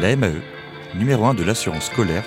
La 0.00 0.16
MAE, 0.16 0.40
numéro 0.94 1.26
1 1.26 1.34
de 1.34 1.44
l'assurance 1.44 1.86
scolaire, 1.86 2.24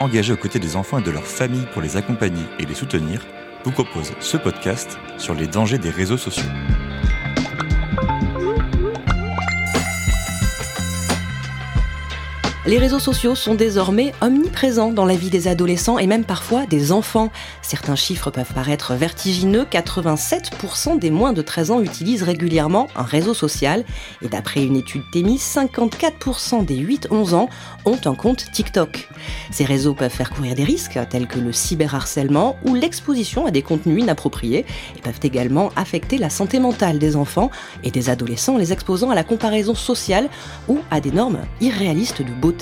engagée 0.00 0.32
aux 0.32 0.36
côtés 0.36 0.58
des 0.58 0.74
enfants 0.74 0.98
et 0.98 1.04
de 1.04 1.12
leurs 1.12 1.26
familles 1.26 1.68
pour 1.72 1.80
les 1.80 1.96
accompagner 1.96 2.42
et 2.58 2.66
les 2.66 2.74
soutenir, 2.74 3.24
vous 3.64 3.70
propose 3.70 4.12
ce 4.18 4.36
podcast 4.36 4.98
sur 5.16 5.34
les 5.34 5.46
dangers 5.46 5.78
des 5.78 5.90
réseaux 5.90 6.16
sociaux. 6.16 6.50
Les 12.66 12.78
réseaux 12.78 12.98
sociaux 12.98 13.36
sont 13.36 13.54
désormais 13.54 14.12
omniprésents 14.20 14.90
dans 14.90 15.04
la 15.04 15.14
vie 15.14 15.30
des 15.30 15.46
adolescents 15.46 16.00
et 16.00 16.08
même 16.08 16.24
parfois 16.24 16.66
des 16.66 16.90
enfants. 16.90 17.30
Certains 17.62 17.94
chiffres 17.94 18.32
peuvent 18.32 18.52
paraître 18.52 18.94
vertigineux, 18.94 19.62
87% 19.70 20.98
des 20.98 21.12
moins 21.12 21.32
de 21.32 21.42
13 21.42 21.70
ans 21.70 21.80
utilisent 21.80 22.24
régulièrement 22.24 22.88
un 22.96 23.04
réseau 23.04 23.34
social 23.34 23.84
et 24.20 24.26
d'après 24.26 24.64
une 24.64 24.74
étude 24.74 25.04
TEMI, 25.12 25.36
54% 25.36 26.64
des 26.64 26.78
8-11 26.78 27.34
ans 27.34 27.48
ont 27.84 28.00
un 28.04 28.16
compte 28.16 28.50
TikTok. 28.50 29.08
Ces 29.52 29.64
réseaux 29.64 29.94
peuvent 29.94 30.10
faire 30.10 30.30
courir 30.30 30.56
des 30.56 30.64
risques 30.64 30.98
tels 31.08 31.28
que 31.28 31.38
le 31.38 31.52
cyberharcèlement 31.52 32.56
ou 32.64 32.74
l'exposition 32.74 33.46
à 33.46 33.52
des 33.52 33.62
contenus 33.62 34.02
inappropriés 34.02 34.66
et 34.96 35.00
peuvent 35.02 35.20
également 35.22 35.70
affecter 35.76 36.18
la 36.18 36.30
santé 36.30 36.58
mentale 36.58 36.98
des 36.98 37.14
enfants 37.14 37.52
et 37.84 37.92
des 37.92 38.10
adolescents 38.10 38.56
les 38.56 38.72
exposant 38.72 39.10
à 39.10 39.14
la 39.14 39.22
comparaison 39.22 39.76
sociale 39.76 40.28
ou 40.66 40.80
à 40.90 41.00
des 41.00 41.12
normes 41.12 41.38
irréalistes 41.60 42.22
de 42.22 42.32
beauté 42.32 42.55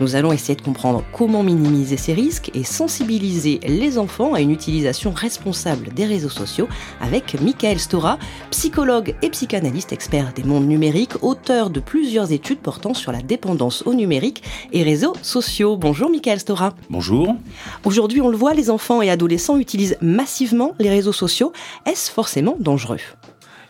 nous 0.00 0.14
allons 0.14 0.32
essayer 0.32 0.54
de 0.54 0.62
comprendre 0.62 1.04
comment 1.12 1.42
minimiser 1.42 1.96
ces 1.96 2.12
risques 2.12 2.50
et 2.54 2.64
sensibiliser 2.64 3.60
les 3.66 3.98
enfants 3.98 4.34
à 4.34 4.40
une 4.40 4.50
utilisation 4.50 5.12
responsable 5.12 5.92
des 5.94 6.04
réseaux 6.04 6.28
sociaux 6.28 6.68
avec 7.00 7.40
Michael 7.40 7.78
Stora, 7.78 8.18
psychologue 8.50 9.14
et 9.22 9.30
psychanalyste 9.30 9.92
expert 9.92 10.32
des 10.32 10.44
mondes 10.44 10.66
numériques, 10.66 11.22
auteur 11.22 11.70
de 11.70 11.80
plusieurs 11.80 12.32
études 12.32 12.58
portant 12.58 12.94
sur 12.94 13.12
la 13.12 13.22
dépendance 13.22 13.82
au 13.86 13.94
numérique 13.94 14.42
et 14.72 14.82
réseaux 14.82 15.14
sociaux. 15.22 15.76
Bonjour 15.76 16.10
Michael 16.10 16.40
Stora. 16.40 16.74
Bonjour. 16.90 17.36
Aujourd'hui, 17.84 18.20
on 18.20 18.28
le 18.28 18.36
voit, 18.36 18.54
les 18.54 18.70
enfants 18.70 19.02
et 19.02 19.10
adolescents 19.10 19.58
utilisent 19.58 19.96
massivement 20.00 20.74
les 20.78 20.90
réseaux 20.90 21.12
sociaux. 21.12 21.52
Est-ce 21.86 22.10
forcément 22.10 22.56
dangereux? 22.60 22.98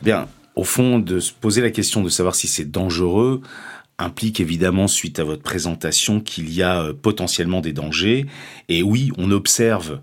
Bien, 0.03 0.27
au 0.55 0.65
fond, 0.65 0.99
de 0.99 1.21
se 1.21 1.33
poser 1.33 1.63
la 1.63 1.71
question 1.71 2.03
de 2.03 2.09
savoir 2.09 2.35
si 2.35 2.49
c'est 2.49 2.71
dangereux, 2.71 3.41
implique 4.03 4.41
évidemment, 4.41 4.89
suite 4.89 5.19
à 5.19 5.25
votre 5.25 5.43
présentation, 5.43 6.21
qu'il 6.21 6.53
y 6.53 6.63
a 6.63 6.83
euh, 6.83 6.93
potentiellement 6.93 7.61
des 7.61 7.73
dangers. 7.73 8.27
Et 8.69 8.83
oui, 8.83 9.11
on 9.19 9.31
observe 9.31 10.01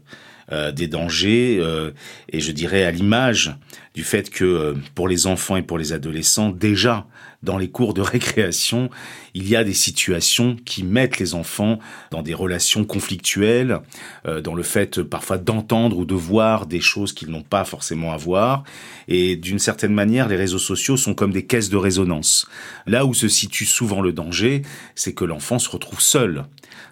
euh, 0.51 0.71
des 0.71 0.87
dangers, 0.87 1.57
euh, 1.59 1.91
et 2.31 2.39
je 2.39 2.51
dirais 2.51 2.83
à 2.83 2.91
l'image 2.91 3.55
du 3.93 4.03
fait 4.03 4.29
que 4.29 4.75
pour 4.95 5.07
les 5.07 5.27
enfants 5.27 5.57
et 5.57 5.61
pour 5.61 5.77
les 5.77 5.93
adolescents, 5.93 6.49
déjà 6.49 7.05
dans 7.43 7.57
les 7.57 7.69
cours 7.69 7.93
de 7.93 8.01
récréation, 8.15 8.89
il 9.33 9.47
y 9.47 9.55
a 9.55 9.63
des 9.63 9.73
situations 9.73 10.55
qui 10.65 10.83
mettent 10.83 11.19
les 11.19 11.33
enfants 11.33 11.79
dans 12.11 12.21
des 12.21 12.33
relations 12.33 12.85
conflictuelles, 12.85 13.79
euh, 14.25 14.41
dans 14.41 14.55
le 14.55 14.63
fait 14.63 15.01
parfois 15.01 15.37
d'entendre 15.37 15.97
ou 15.97 16.05
de 16.05 16.15
voir 16.15 16.65
des 16.65 16.81
choses 16.81 17.13
qu'ils 17.13 17.29
n'ont 17.29 17.43
pas 17.43 17.65
forcément 17.65 18.11
à 18.11 18.17
voir. 18.17 18.63
Et 19.07 19.35
d'une 19.35 19.59
certaine 19.59 19.93
manière, 19.93 20.27
les 20.27 20.35
réseaux 20.35 20.59
sociaux 20.59 20.97
sont 20.97 21.13
comme 21.13 21.31
des 21.31 21.45
caisses 21.45 21.69
de 21.69 21.77
résonance. 21.77 22.47
Là 22.85 23.05
où 23.05 23.13
se 23.13 23.27
situe 23.27 23.65
souvent 23.65 24.01
le 24.01 24.13
danger, 24.13 24.61
c'est 24.95 25.13
que 25.13 25.25
l'enfant 25.25 25.59
se 25.59 25.69
retrouve 25.69 26.01
seul 26.01 26.45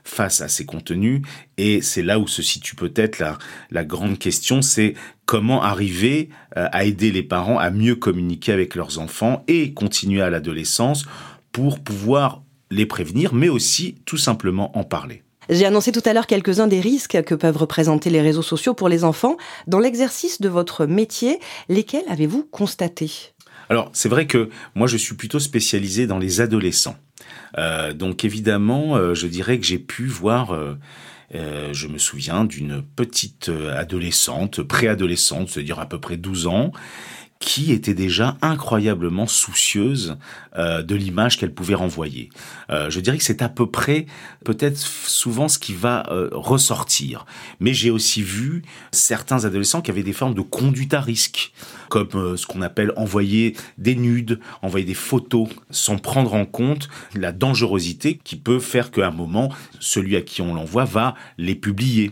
face 0.03 0.41
à 0.41 0.47
ces 0.47 0.65
contenus. 0.65 1.21
Et 1.57 1.81
c'est 1.81 2.01
là 2.01 2.19
où 2.19 2.27
se 2.27 2.41
situe 2.41 2.75
peut-être 2.75 3.19
la, 3.19 3.37
la 3.71 3.83
grande 3.83 4.17
question, 4.17 4.61
c'est 4.61 4.93
comment 5.25 5.61
arriver 5.61 6.29
euh, 6.55 6.67
à 6.71 6.85
aider 6.85 7.11
les 7.11 7.23
parents 7.23 7.59
à 7.59 7.69
mieux 7.69 7.95
communiquer 7.95 8.53
avec 8.53 8.75
leurs 8.75 8.99
enfants 8.99 9.43
et 9.47 9.73
continuer 9.73 10.21
à 10.21 10.29
l'adolescence 10.29 11.05
pour 11.57 11.79
pouvoir 11.79 12.43
les 12.69 12.85
prévenir, 12.85 13.33
mais 13.33 13.49
aussi 13.49 13.95
tout 14.05 14.17
simplement 14.17 14.77
en 14.77 14.83
parler. 14.83 15.23
J'ai 15.49 15.65
annoncé 15.65 15.91
tout 15.91 16.03
à 16.05 16.13
l'heure 16.13 16.27
quelques-uns 16.27 16.67
des 16.67 16.79
risques 16.79 17.23
que 17.23 17.33
peuvent 17.33 17.57
représenter 17.57 18.11
les 18.11 18.21
réseaux 18.21 18.43
sociaux 18.43 18.75
pour 18.75 18.89
les 18.89 19.03
enfants. 19.03 19.37
Dans 19.65 19.79
l'exercice 19.79 20.39
de 20.39 20.49
votre 20.49 20.85
métier, 20.85 21.39
lesquels 21.67 22.03
avez-vous 22.09 22.43
constaté? 22.43 23.09
Alors, 23.69 23.89
c'est 23.91 24.07
vrai 24.07 24.27
que 24.27 24.51
moi, 24.75 24.85
je 24.85 24.97
suis 24.97 25.15
plutôt 25.15 25.39
spécialisé 25.39 26.05
dans 26.05 26.19
les 26.19 26.41
adolescents. 26.41 26.97
Euh, 27.57 27.91
donc, 27.91 28.23
évidemment, 28.23 28.95
euh, 28.95 29.15
je 29.15 29.25
dirais 29.25 29.59
que 29.59 29.65
j'ai 29.65 29.79
pu 29.79 30.05
voir... 30.05 30.53
Euh, 30.53 30.75
je 31.73 31.87
me 31.87 31.97
souviens 31.97 32.45
d'une 32.45 32.81
petite 32.81 33.51
adolescente, 33.75 34.61
préadolescente, 34.61 35.49
c'est-à-dire 35.49 35.77
à 35.77 35.85
peu 35.85 35.99
près 35.99 36.15
12 36.15 36.47
ans, 36.47 36.71
qui 37.39 37.71
était 37.71 37.93
déjà 37.93 38.37
incroyablement 38.41 39.27
soucieuse 39.27 40.17
euh, 40.57 40.81
de 40.81 40.95
l'image 40.95 41.37
qu'elle 41.37 41.53
pouvait 41.53 41.75
renvoyer. 41.75 42.29
Euh, 42.69 42.89
je 42.89 42.99
dirais 42.99 43.17
que 43.17 43.23
c'est 43.23 43.41
à 43.41 43.49
peu 43.49 43.69
près 43.69 44.07
peut-être 44.43 44.77
souvent 44.77 45.47
ce 45.47 45.59
qui 45.59 45.73
va 45.73 46.05
euh, 46.11 46.29
ressortir. 46.31 47.25
Mais 47.59 47.73
j'ai 47.73 47.91
aussi 47.91 48.21
vu 48.21 48.63
certains 48.91 49.45
adolescents 49.45 49.81
qui 49.81 49.91
avaient 49.91 50.03
des 50.03 50.13
formes 50.13 50.33
de 50.33 50.41
conduite 50.41 50.93
à 50.93 51.01
risque, 51.01 51.51
comme 51.89 52.35
ce 52.35 52.45
qu'on 52.45 52.61
appelle 52.61 52.91
envoyer 52.97 53.55
des 53.77 53.95
nudes, 53.95 54.39
envoyer 54.61 54.85
des 54.85 54.93
photos, 54.93 55.47
sans 55.69 55.97
prendre 55.97 56.33
en 56.33 56.45
compte 56.45 56.89
la 57.13 57.31
dangerosité 57.31 58.19
qui 58.23 58.35
peut 58.35 58.59
faire 58.59 58.91
qu'à 58.91 59.07
un 59.07 59.11
moment, 59.11 59.53
celui 59.79 60.15
à 60.15 60.21
qui 60.21 60.41
on 60.41 60.53
l'envoie 60.53 60.85
va 60.85 61.15
les 61.37 61.55
publier. 61.55 62.11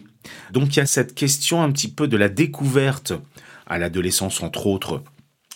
Donc 0.52 0.75
il 0.75 0.80
y 0.80 0.81
a 0.81 0.85
cette 0.85 1.16
question 1.16 1.62
un 1.62 1.72
petit 1.72 1.90
peu 1.90 2.08
de 2.08 2.18
la 2.18 2.30
découverte 2.30 3.14
à 3.68 3.78
l'adolescence, 3.78 4.41
entre 4.41 4.68
autres, 4.68 5.03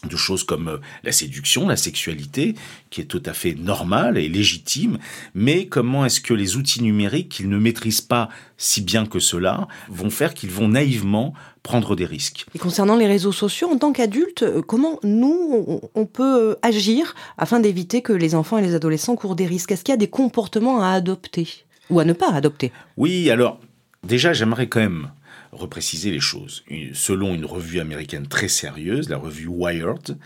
de 0.08 0.16
choses 0.16 0.44
comme 0.44 0.68
euh, 0.70 0.78
la 1.04 1.12
séduction, 1.12 1.68
la 1.68 1.76
sexualité, 1.76 2.56
qui 2.90 3.02
est 3.02 3.06
tout 3.06 3.24
à 3.26 3.34
fait 3.34 3.54
normale 3.54 4.18
et 4.18 4.30
légitime, 4.30 4.98
mais 5.34 5.68
comment 5.68 6.06
est-ce 6.06 6.22
que 6.22 6.34
les 6.34 6.56
outils 6.56 6.82
numériques 6.82 7.30
qu'ils 7.30 7.50
ne 7.50 7.58
maîtrisent 7.58 8.02
pas 8.02 8.30
si 8.58 8.82
bien 8.82 9.06
que 9.06 9.20
cela 9.20 9.68
vont 9.90 10.10
faire 10.10 10.34
qu'ils 10.34 10.52
vont 10.52 10.70
naïvement 10.70 11.34
prendre 11.64 11.96
des 11.96 12.06
risques? 12.06 12.46
Et 12.56 12.60
concernant 12.60 12.96
les 12.96 13.08
réseaux 13.08 13.32
sociaux, 13.32 13.70
en 13.70 13.78
tant 13.78 13.92
qu'adultes, 13.92 14.44
euh, 14.44 14.62
comment 14.62 15.00
nous, 15.04 15.82
on 15.96 16.06
peut 16.06 16.52
euh, 16.52 16.56
agir 16.62 17.16
afin 17.38 17.60
d'éviter 17.60 18.02
que 18.02 18.14
les 18.14 18.36
enfants 18.36 18.58
et 18.58 18.62
les 18.62 18.76
adolescents 18.76 19.16
courent 19.16 19.36
des 19.36 19.48
risques? 19.48 19.72
Est-ce 19.72 19.84
qu'il 19.84 19.94
y 19.94 19.94
a 19.94 19.98
des 19.98 20.10
comportements 20.10 20.82
à 20.82 20.92
adopter? 20.92 21.66
Ou 21.90 22.00
à 22.00 22.06
ne 22.06 22.14
pas 22.14 22.32
adopter? 22.32 22.72
Oui, 22.98 23.30
alors 23.30 23.60
déjà 24.04 24.32
j'aimerais 24.32 24.68
quand 24.68 24.80
même 24.80 25.10
repréciser 25.52 26.12
les 26.12 26.20
choses. 26.20 26.64
Selon 26.94 27.34
une 27.34 27.46
revue 27.46 27.80
américaine 27.80 28.28
très 28.28 28.48
sérieuse, 28.48 29.10
la 29.10 29.18
revue 29.18 29.48
Wired, 29.48 30.18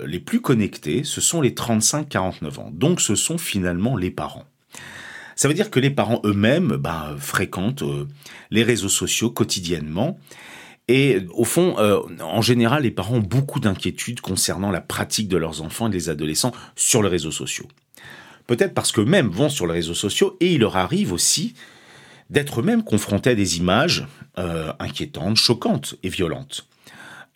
euh, 0.00 0.06
les 0.06 0.20
plus 0.20 0.40
connectés, 0.40 1.04
ce 1.04 1.20
sont 1.20 1.40
les 1.40 1.50
35-49 1.50 2.58
ans. 2.58 2.70
Donc 2.72 3.00
ce 3.00 3.14
sont 3.14 3.38
finalement 3.38 3.96
les 3.96 4.10
parents. 4.10 4.46
Ça 5.36 5.48
veut 5.48 5.54
dire 5.54 5.70
que 5.70 5.80
les 5.80 5.90
parents 5.90 6.20
eux-mêmes 6.24 6.76
ben, 6.76 7.16
fréquentent 7.18 7.82
euh, 7.82 8.06
les 8.50 8.62
réseaux 8.62 8.88
sociaux 8.88 9.30
quotidiennement. 9.30 10.18
Et 10.88 11.20
au 11.34 11.44
fond, 11.44 11.78
euh, 11.78 12.00
en 12.20 12.42
général, 12.42 12.82
les 12.82 12.90
parents 12.90 13.16
ont 13.16 13.20
beaucoup 13.20 13.60
d'inquiétudes 13.60 14.20
concernant 14.20 14.70
la 14.70 14.80
pratique 14.80 15.28
de 15.28 15.36
leurs 15.36 15.62
enfants 15.62 15.86
et 15.86 15.90
des 15.90 16.08
adolescents 16.08 16.52
sur 16.74 17.02
les 17.02 17.08
réseaux 17.08 17.30
sociaux. 17.30 17.68
Peut-être 18.46 18.74
parce 18.74 18.90
qu'eux-mêmes 18.90 19.28
vont 19.28 19.48
sur 19.48 19.66
les 19.66 19.74
réseaux 19.74 19.94
sociaux 19.94 20.36
et 20.40 20.54
il 20.54 20.60
leur 20.60 20.76
arrive 20.76 21.12
aussi 21.12 21.54
d'être 22.30 22.60
eux-mêmes 22.60 22.84
confrontés 22.84 23.30
à 23.30 23.34
des 23.34 23.58
images 23.58 24.06
euh, 24.38 24.72
inquiétantes, 24.78 25.36
choquantes 25.36 25.96
et 26.02 26.08
violentes. 26.08 26.66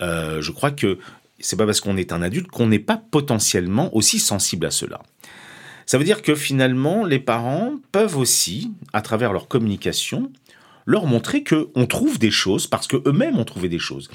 Euh, 0.03 0.41
je 0.41 0.51
crois 0.51 0.71
que 0.71 0.99
c'est 1.41 1.57
pas 1.57 1.67
parce 1.67 1.81
qu'on 1.81 1.97
est 1.97 2.13
un 2.13 2.23
adulte 2.23 2.49
qu'on 2.49 2.69
n'est 2.69 2.79
pas 2.79 2.97
potentiellement 3.11 3.95
aussi 3.95 4.19
sensible 4.19 4.67
à 4.67 4.71
cela. 4.71 5.03
Ça 5.87 5.99
veut 5.99 6.05
dire 6.05 6.23
que 6.23 6.35
finalement, 6.35 7.05
les 7.05 7.19
parents 7.19 7.75
peuvent 7.93 8.17
aussi, 8.17 8.73
à 8.93 9.03
travers 9.03 9.33
leur 9.33 9.49
communication, 9.49 10.33
leur 10.87 11.07
montrer 11.07 11.43
que 11.43 11.69
on 11.75 11.87
trouve 11.87 12.19
des 12.19 12.31
choses 12.31 12.67
parce 12.67 12.87
que 12.87 13.03
eux-mêmes 13.07 13.39
ont 13.39 13.45
trouvé 13.45 13.69
des 13.69 13.79
choses. 13.79 14.11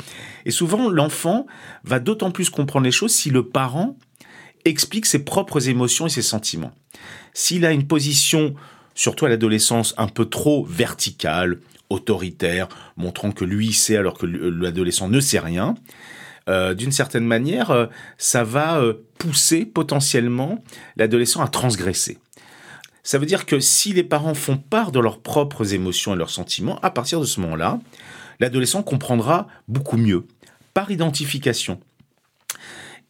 Et 0.45 0.51
souvent, 0.51 0.89
l'enfant 0.89 1.45
va 1.83 1.99
d'autant 1.99 2.31
plus 2.31 2.49
comprendre 2.49 2.85
les 2.85 2.91
choses 2.91 3.13
si 3.13 3.29
le 3.29 3.47
parent 3.47 3.95
explique 4.65 5.05
ses 5.05 5.23
propres 5.23 5.69
émotions 5.69 6.07
et 6.07 6.11
ses 6.11 6.21
sentiments. 6.21 6.73
S'il 7.33 7.65
a 7.65 7.71
une 7.71 7.87
position 7.87 8.55
surtout 8.99 9.25
à 9.25 9.29
l'adolescence, 9.29 9.93
un 9.95 10.09
peu 10.09 10.25
trop 10.25 10.65
verticale, 10.65 11.59
autoritaire, 11.89 12.67
montrant 12.97 13.31
que 13.31 13.45
lui 13.45 13.71
sait 13.71 13.95
alors 13.95 14.17
que 14.17 14.25
l'adolescent 14.25 15.07
ne 15.07 15.21
sait 15.21 15.39
rien. 15.39 15.75
Euh, 16.49 16.73
d'une 16.73 16.91
certaine 16.91 17.23
manière, 17.23 17.71
euh, 17.71 17.85
ça 18.17 18.43
va 18.43 18.81
euh, 18.81 19.05
pousser 19.17 19.65
potentiellement 19.65 20.61
l'adolescent 20.97 21.41
à 21.41 21.47
transgresser. 21.47 22.17
Ça 23.01 23.19
veut 23.19 23.25
dire 23.25 23.45
que 23.45 23.61
si 23.61 23.93
les 23.93 24.03
parents 24.03 24.33
font 24.33 24.57
part 24.57 24.91
de 24.91 24.99
leurs 24.99 25.21
propres 25.21 25.73
émotions 25.73 26.13
et 26.13 26.17
leurs 26.17 26.29
sentiments, 26.29 26.77
à 26.81 26.91
partir 26.91 27.21
de 27.21 27.25
ce 27.25 27.39
moment-là, 27.39 27.79
l'adolescent 28.41 28.83
comprendra 28.83 29.47
beaucoup 29.69 29.95
mieux, 29.95 30.25
par 30.73 30.91
identification. 30.91 31.79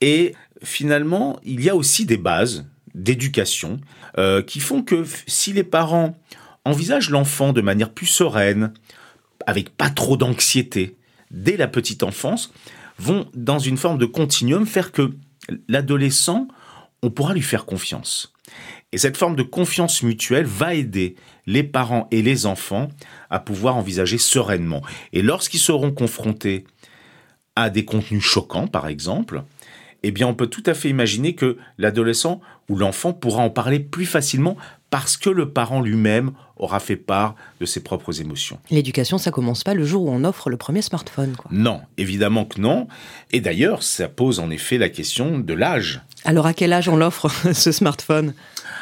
Et 0.01 0.36
finalement, 0.62 1.39
il 1.44 1.63
y 1.63 1.69
a 1.69 1.75
aussi 1.75 2.06
des 2.06 2.18
bases 2.18 2.68
d'éducation 2.95 3.80
euh, 4.18 4.41
qui 4.41 4.59
font 4.59 4.83
que 4.83 5.06
si 5.27 5.53
les 5.53 5.63
parents 5.63 6.18
envisagent 6.65 7.09
l'enfant 7.09 7.53
de 7.53 7.62
manière 7.62 7.91
plus 7.91 8.06
sereine, 8.06 8.74
avec 9.45 9.69
pas 9.69 9.89
trop 9.89 10.18
d'anxiété, 10.18 10.97
dès 11.31 11.57
la 11.57 11.68
petite 11.68 12.03
enfance, 12.03 12.51
vont 12.97 13.30
dans 13.33 13.59
une 13.59 13.77
forme 13.77 13.97
de 13.97 14.06
continuum 14.06 14.65
faire 14.65 14.91
que 14.91 15.12
l'adolescent, 15.68 16.47
on 17.01 17.09
pourra 17.09 17.33
lui 17.33 17.41
faire 17.41 17.65
confiance. 17.65 18.33
Et 18.91 18.97
cette 18.97 19.18
forme 19.18 19.36
de 19.36 19.44
confiance 19.44 20.03
mutuelle 20.03 20.45
va 20.45 20.74
aider 20.74 21.15
les 21.45 21.63
parents 21.63 22.07
et 22.12 22.21
les 22.21 22.45
enfants 22.45 22.89
à 23.30 23.39
pouvoir 23.39 23.77
envisager 23.77 24.18
sereinement. 24.18 24.81
Et 25.13 25.21
lorsqu'ils 25.21 25.59
seront 25.59 25.91
confrontés 25.91 26.65
à 27.56 27.69
des 27.69 27.86
contenus 27.86 28.24
choquants, 28.24 28.68
par 28.68 28.88
exemple, 28.88 29.44
eh 30.04 30.12
bien, 30.12 30.28
on 30.28 30.34
peut 30.34 30.48
tout 30.48 30.63
à 30.66 30.74
fait 30.74 30.90
imaginer 30.90 31.36
que 31.36 31.57
l'adolescent 31.78 32.40
ou 32.69 32.78
l'enfant 32.78 33.13
pourra 33.13 33.44
en 33.44 33.50
parler 33.50 33.80
plus 33.80 34.06
facilement 34.06 34.56
parce 34.90 35.18
que 35.18 35.30
le 35.30 35.50
parent 35.50 35.81
lui-même 35.81 36.31
aura 36.57 36.80
fait 36.80 36.96
part 36.96 37.36
de 37.60 37.66
ses 37.66 37.81
propres 37.81 38.22
émotions. 38.22 38.60
L'éducation, 38.72 39.18
ça 39.18 39.31
commence 39.31 39.63
pas 39.63 39.74
le 39.74 39.86
jour 39.86 40.04
où 40.04 40.10
on 40.10 40.24
offre 40.24 40.50
le 40.50 40.57
premier 40.57 40.81
smartphone. 40.81 41.36
Quoi. 41.38 41.50
Non, 41.54 41.81
évidemment 41.98 42.46
que 42.46 42.60
non. 42.60 42.88
Et 43.31 43.40
d'ailleurs, 43.40 43.84
ça 43.84 44.07
pose 44.07 44.40
en 44.40 44.50
effet 44.50 44.78
la 44.78 44.90
question 44.90 45.40
de 45.40 45.54
l'âge. 45.54 46.01
Alors, 46.25 46.46
à 46.46 46.54
quel 46.54 46.74
âge 46.74 46.90
on 46.90 46.96
l'offre, 46.96 47.30
ce 47.54 47.72
smartphone? 47.72 48.34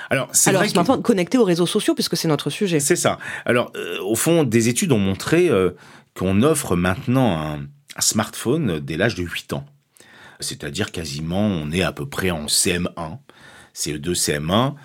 Alors, 0.09 0.29
c'est 0.31 0.49
Alors, 0.49 0.61
vrai 0.61 0.69
smartphone 0.69 1.01
connecté 1.01 1.37
aux 1.37 1.43
réseaux 1.43 1.65
sociaux, 1.65 1.93
puisque 1.93 2.15
c'est 2.15 2.27
notre 2.27 2.49
sujet. 2.49 2.79
C'est 2.79 2.95
ça. 2.95 3.17
Alors, 3.45 3.71
euh, 3.75 3.99
au 4.01 4.15
fond, 4.15 4.43
des 4.43 4.69
études 4.69 4.91
ont 4.91 4.99
montré 4.99 5.49
euh, 5.49 5.71
qu'on 6.15 6.41
offre 6.41 6.75
maintenant 6.75 7.37
un, 7.37 7.59
un 7.95 8.01
smartphone 8.01 8.79
dès 8.79 8.95
l'âge 8.95 9.15
de 9.15 9.23
8 9.23 9.53
ans. 9.53 9.65
C'est-à-dire 10.39 10.91
quasiment, 10.91 11.45
on 11.45 11.71
est 11.71 11.83
à 11.83 11.91
peu 11.91 12.07
près 12.07 12.31
en 12.31 12.45
CM1, 12.45 13.19
CE2, 13.75 14.13
CM1. 14.13 14.75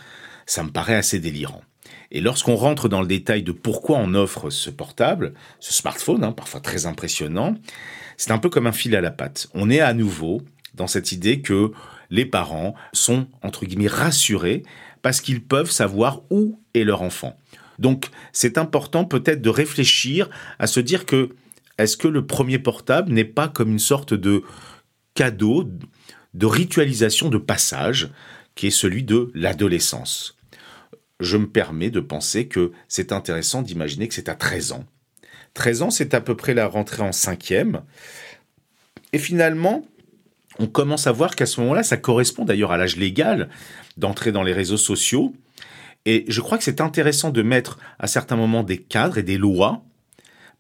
Ça 0.47 0.63
me 0.63 0.71
paraît 0.71 0.97
assez 0.97 1.21
délirant. 1.21 1.63
Et 2.11 2.21
lorsqu'on 2.21 2.57
rentre 2.57 2.89
dans 2.89 3.01
le 3.01 3.07
détail 3.07 3.43
de 3.43 3.53
pourquoi 3.53 3.99
on 3.99 4.15
offre 4.15 4.51
ce 4.51 4.69
portable, 4.69 5.33
ce 5.61 5.73
smartphone, 5.73 6.25
hein, 6.25 6.33
parfois 6.33 6.61
très 6.61 6.85
impressionnant, 6.85 7.55
c'est 8.19 8.33
un 8.33 8.39
peu 8.39 8.51
comme 8.51 8.67
un 8.67 8.73
fil 8.73 8.95
à 8.95 9.01
la 9.01 9.11
patte. 9.11 9.49
On 9.55 9.71
est 9.71 9.81
à 9.81 9.95
nouveau 9.95 10.43
dans 10.75 10.87
cette 10.87 11.13
idée 11.13 11.41
que 11.41 11.73
les 12.11 12.27
parents 12.27 12.75
sont, 12.93 13.27
entre 13.43 13.65
guillemets, 13.65 13.89
rassurés 13.89 14.63
parce 15.01 15.21
qu'ils 15.21 15.43
peuvent 15.43 15.71
savoir 15.71 16.21
où 16.31 16.61
est 16.75 16.85
leur 16.85 17.03
enfant. 17.03 17.37
Donc, 17.79 18.11
c'est 18.33 18.59
important 18.59 19.05
peut-être 19.05 19.41
de 19.41 19.49
réfléchir 19.49 20.29
à 20.59 20.67
se 20.67 20.81
dire 20.81 21.07
que 21.07 21.31
est-ce 21.79 21.97
que 21.97 22.09
le 22.09 22.27
premier 22.27 22.59
portable 22.59 23.13
n'est 23.13 23.25
pas 23.25 23.49
comme 23.49 23.71
une 23.71 23.79
sorte 23.79 24.13
de 24.13 24.45
cadeau, 25.15 25.69
de 26.35 26.47
ritualisation 26.47 27.29
de 27.29 27.39
passage, 27.39 28.11
qui 28.55 28.69
est 28.69 28.71
celui 28.71 29.03
de 29.03 29.31
l'adolescence 29.35 30.37
Je 31.21 31.37
me 31.37 31.49
permets 31.49 31.91
de 31.91 32.01
penser 32.01 32.49
que 32.49 32.73
c'est 32.89 33.13
intéressant 33.13 33.63
d'imaginer 33.63 34.09
que 34.09 34.15
c'est 34.15 34.29
à 34.29 34.35
13 34.35 34.73
ans. 34.73 34.85
13 35.55 35.83
ans, 35.83 35.91
c'est 35.91 36.15
à 36.15 36.21
peu 36.21 36.37
près 36.37 36.55
la 36.55 36.67
rentrée 36.67 37.03
en 37.03 37.13
cinquième. 37.13 37.83
Et 39.13 39.19
finalement, 39.19 39.87
on 40.59 40.67
commence 40.67 41.07
à 41.07 41.13
voir 41.13 41.37
qu'à 41.37 41.47
ce 41.47 41.61
moment-là, 41.61 41.83
ça 41.83 41.97
correspond 41.97 42.45
d'ailleurs 42.45 42.73
à 42.73 42.77
l'âge 42.77 42.97
légal 42.97 43.49
d'entrer 43.97 44.33
dans 44.33 44.43
les 44.43 44.53
réseaux 44.53 44.77
sociaux. 44.77 45.35
Et 46.05 46.25
je 46.29 46.41
crois 46.41 46.59
que 46.59 46.65
c'est 46.65 46.81
intéressant 46.81 47.31
de 47.31 47.43
mettre 47.43 47.79
à 47.99 48.07
certains 48.07 48.37
moments 48.37 48.65
des 48.65 48.79
cadres 48.79 49.19
et 49.19 49.23
des 49.23 49.39
lois, 49.39 49.85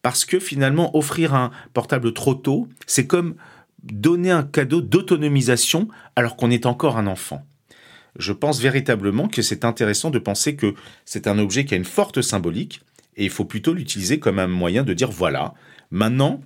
parce 0.02 0.24
que 0.24 0.38
finalement, 0.38 0.96
offrir 0.96 1.34
un 1.34 1.50
portable 1.72 2.12
trop 2.12 2.34
tôt, 2.34 2.68
c'est 2.86 3.06
comme 3.06 3.36
donner 3.82 4.30
un 4.30 4.42
cadeau 4.42 4.80
d'autonomisation 4.80 5.88
alors 6.16 6.36
qu'on 6.36 6.50
est 6.50 6.66
encore 6.66 6.96
un 6.96 7.06
enfant. 7.06 7.44
Je 8.18 8.32
pense 8.32 8.60
véritablement 8.60 9.28
que 9.28 9.42
c'est 9.42 9.64
intéressant 9.64 10.10
de 10.10 10.18
penser 10.18 10.54
que 10.54 10.74
c'est 11.04 11.26
un 11.26 11.38
objet 11.38 11.64
qui 11.64 11.74
a 11.74 11.78
une 11.78 11.84
forte 11.84 12.20
symbolique 12.20 12.82
et 13.16 13.24
il 13.24 13.30
faut 13.30 13.44
plutôt 13.44 13.74
l'utiliser 13.74 14.18
comme 14.18 14.38
un 14.38 14.46
moyen 14.46 14.82
de 14.82 14.92
dire 14.92 15.10
voilà, 15.10 15.54
maintenant, 15.90 16.40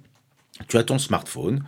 tu 0.69 0.77
as 0.77 0.85
ton 0.85 0.99
smartphone, 0.99 1.63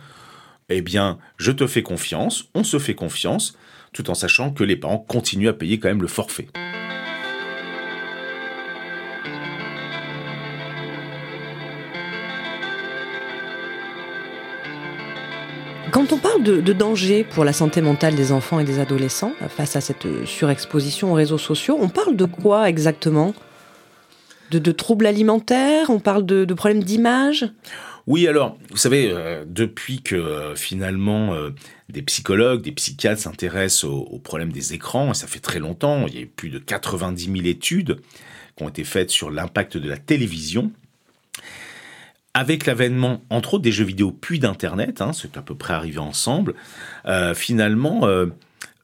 eh 0.69 0.81
bien, 0.81 1.17
je 1.37 1.51
te 1.51 1.67
fais 1.67 1.83
confiance, 1.83 2.45
on 2.53 2.63
se 2.63 2.79
fait 2.79 2.95
confiance, 2.95 3.57
tout 3.91 4.09
en 4.09 4.13
sachant 4.13 4.51
que 4.51 4.63
les 4.63 4.75
parents 4.75 4.99
continuent 4.99 5.49
à 5.49 5.53
payer 5.53 5.79
quand 5.79 5.89
même 5.89 6.01
le 6.01 6.07
forfait. 6.07 6.47
Quand 15.91 16.11
on 16.11 16.17
parle 16.17 16.43
de, 16.43 16.73
danger 16.73 17.23
pour 17.23 17.43
la 17.43 17.53
santé 17.53 17.81
mentale 17.81 18.15
des 18.15 18.31
enfants 18.31 18.59
et 18.59 18.63
des 18.63 18.79
adolescents 18.79 19.33
face 19.49 19.75
à 19.75 19.81
cette 19.81 20.25
surexposition 20.25 21.11
aux 21.11 21.15
réseaux 21.15 21.37
sociaux, 21.37 21.77
on 21.79 21.89
parle 21.89 22.15
de 22.15 22.25
quoi 22.25 22.69
exactement? 22.69 23.33
De, 24.51 24.71
troubles 24.71 25.05
alimentaires? 25.05 25.89
On 25.89 25.99
parle 25.99 26.25
de, 26.25 26.53
problèmes 26.53 26.83
d'image? 26.83 27.49
Oui, 28.07 28.27
alors, 28.27 28.57
vous 28.71 28.77
savez, 28.77 29.11
euh, 29.11 29.45
depuis 29.47 30.01
que 30.01 30.15
euh, 30.15 30.55
finalement 30.55 31.33
euh, 31.33 31.51
des 31.89 32.01
psychologues, 32.01 32.61
des 32.61 32.71
psychiatres 32.71 33.21
s'intéressent 33.21 33.83
aux 33.83 33.99
au 33.99 34.17
problèmes 34.17 34.51
des 34.51 34.73
écrans, 34.73 35.11
et 35.11 35.13
ça 35.13 35.27
fait 35.27 35.39
très 35.39 35.59
longtemps, 35.59 36.07
il 36.07 36.15
y 36.15 36.17
a 36.17 36.21
eu 36.21 36.27
plus 36.27 36.49
de 36.49 36.57
90 36.57 37.25
000 37.25 37.35
études 37.45 37.99
qui 38.55 38.63
ont 38.63 38.69
été 38.69 38.83
faites 38.83 39.11
sur 39.11 39.29
l'impact 39.29 39.77
de 39.77 39.87
la 39.87 39.97
télévision, 39.97 40.71
avec 42.39 42.65
l'avènement, 42.65 43.21
entre 43.29 43.55
autres, 43.55 43.63
des 43.63 43.73
jeux 43.73 43.83
vidéo 43.83 44.13
puis 44.13 44.39
d'Internet, 44.39 45.01
hein, 45.01 45.11
c'est 45.11 45.35
à 45.35 45.41
peu 45.41 45.55
près 45.55 45.73
arrivé 45.73 45.97
ensemble, 45.97 46.55
euh, 47.05 47.33
finalement, 47.35 48.07
euh, 48.07 48.27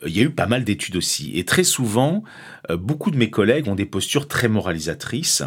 il 0.05 0.11
y 0.11 0.19
a 0.19 0.23
eu 0.23 0.29
pas 0.29 0.45
mal 0.45 0.65
d'études 0.65 0.97
aussi. 0.97 1.31
Et 1.39 1.45
très 1.45 1.63
souvent, 1.63 2.25
euh, 2.69 2.75
beaucoup 2.75 3.11
de 3.11 3.17
mes 3.17 3.29
collègues 3.29 3.69
ont 3.69 3.75
des 3.75 3.85
postures 3.85 4.27
très 4.27 4.49
moralisatrices, 4.49 5.41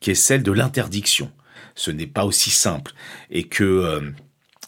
qui 0.00 0.10
est 0.10 0.16
celle 0.16 0.42
de 0.42 0.50
l'interdiction. 0.50 1.30
Ce 1.76 1.92
n'est 1.92 2.08
pas 2.08 2.24
aussi 2.24 2.50
simple. 2.50 2.90
Et 3.30 3.44
que 3.44 4.12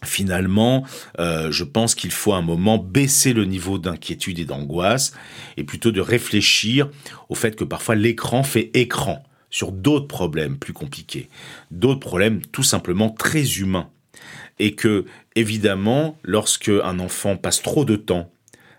finalement, 0.04 0.84
je 1.18 1.64
pense 1.64 1.96
qu'il 1.96 2.12
faut 2.12 2.32
à 2.32 2.36
un 2.36 2.42
moment 2.42 2.78
baisser 2.78 3.32
le 3.32 3.44
niveau 3.44 3.78
d'inquiétude 3.78 4.38
et 4.38 4.44
d'angoisse 4.44 5.12
et 5.56 5.64
plutôt 5.64 5.90
de 5.90 6.00
réfléchir 6.00 6.88
au 7.28 7.34
fait 7.34 7.56
que 7.56 7.64
parfois 7.64 7.96
l'écran 7.96 8.44
fait 8.44 8.70
écran 8.74 9.24
sur 9.50 9.72
d'autres 9.72 10.06
problèmes 10.06 10.56
plus 10.56 10.72
compliqués, 10.72 11.28
d'autres 11.70 12.00
problèmes 12.00 12.40
tout 12.40 12.62
simplement 12.62 13.10
très 13.10 13.58
humains. 13.58 13.90
Et 14.58 14.74
que, 14.74 15.06
évidemment, 15.36 16.18
lorsque 16.22 16.68
un 16.68 16.98
enfant 16.98 17.36
passe 17.36 17.62
trop 17.62 17.84
de 17.84 17.96
temps 17.96 18.30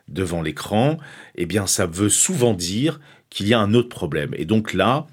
devant 0.08 0.42
l'écran, 0.42 0.98
eh 1.36 1.46
bien, 1.46 1.68
ça 1.68 1.86
veut 1.86 2.10
souvent 2.10 2.54
dire 2.54 3.00
qu'il 3.30 3.48
y 3.48 3.54
a 3.54 3.60
un 3.60 3.74
autre 3.74 3.90
problème. 3.90 4.32
Et 4.38 4.46
donc 4.46 4.74
là, 4.74 5.08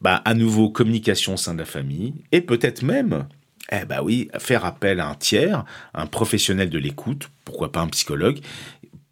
bah, 0.00 0.22
à 0.24 0.34
nouveau, 0.34 0.70
communication 0.70 1.34
au 1.34 1.36
sein 1.36 1.54
de 1.54 1.60
la 1.60 1.64
famille, 1.64 2.14
et 2.32 2.40
peut-être 2.40 2.82
même, 2.82 3.26
eh 3.70 3.84
ben 3.84 4.02
oui, 4.02 4.28
faire 4.38 4.64
appel 4.64 5.00
à 5.00 5.08
un 5.08 5.14
tiers, 5.14 5.64
un 5.94 6.06
professionnel 6.06 6.70
de 6.70 6.78
l'écoute, 6.78 7.30
pourquoi 7.44 7.70
pas 7.70 7.80
un 7.80 7.88
psychologue, 7.88 8.40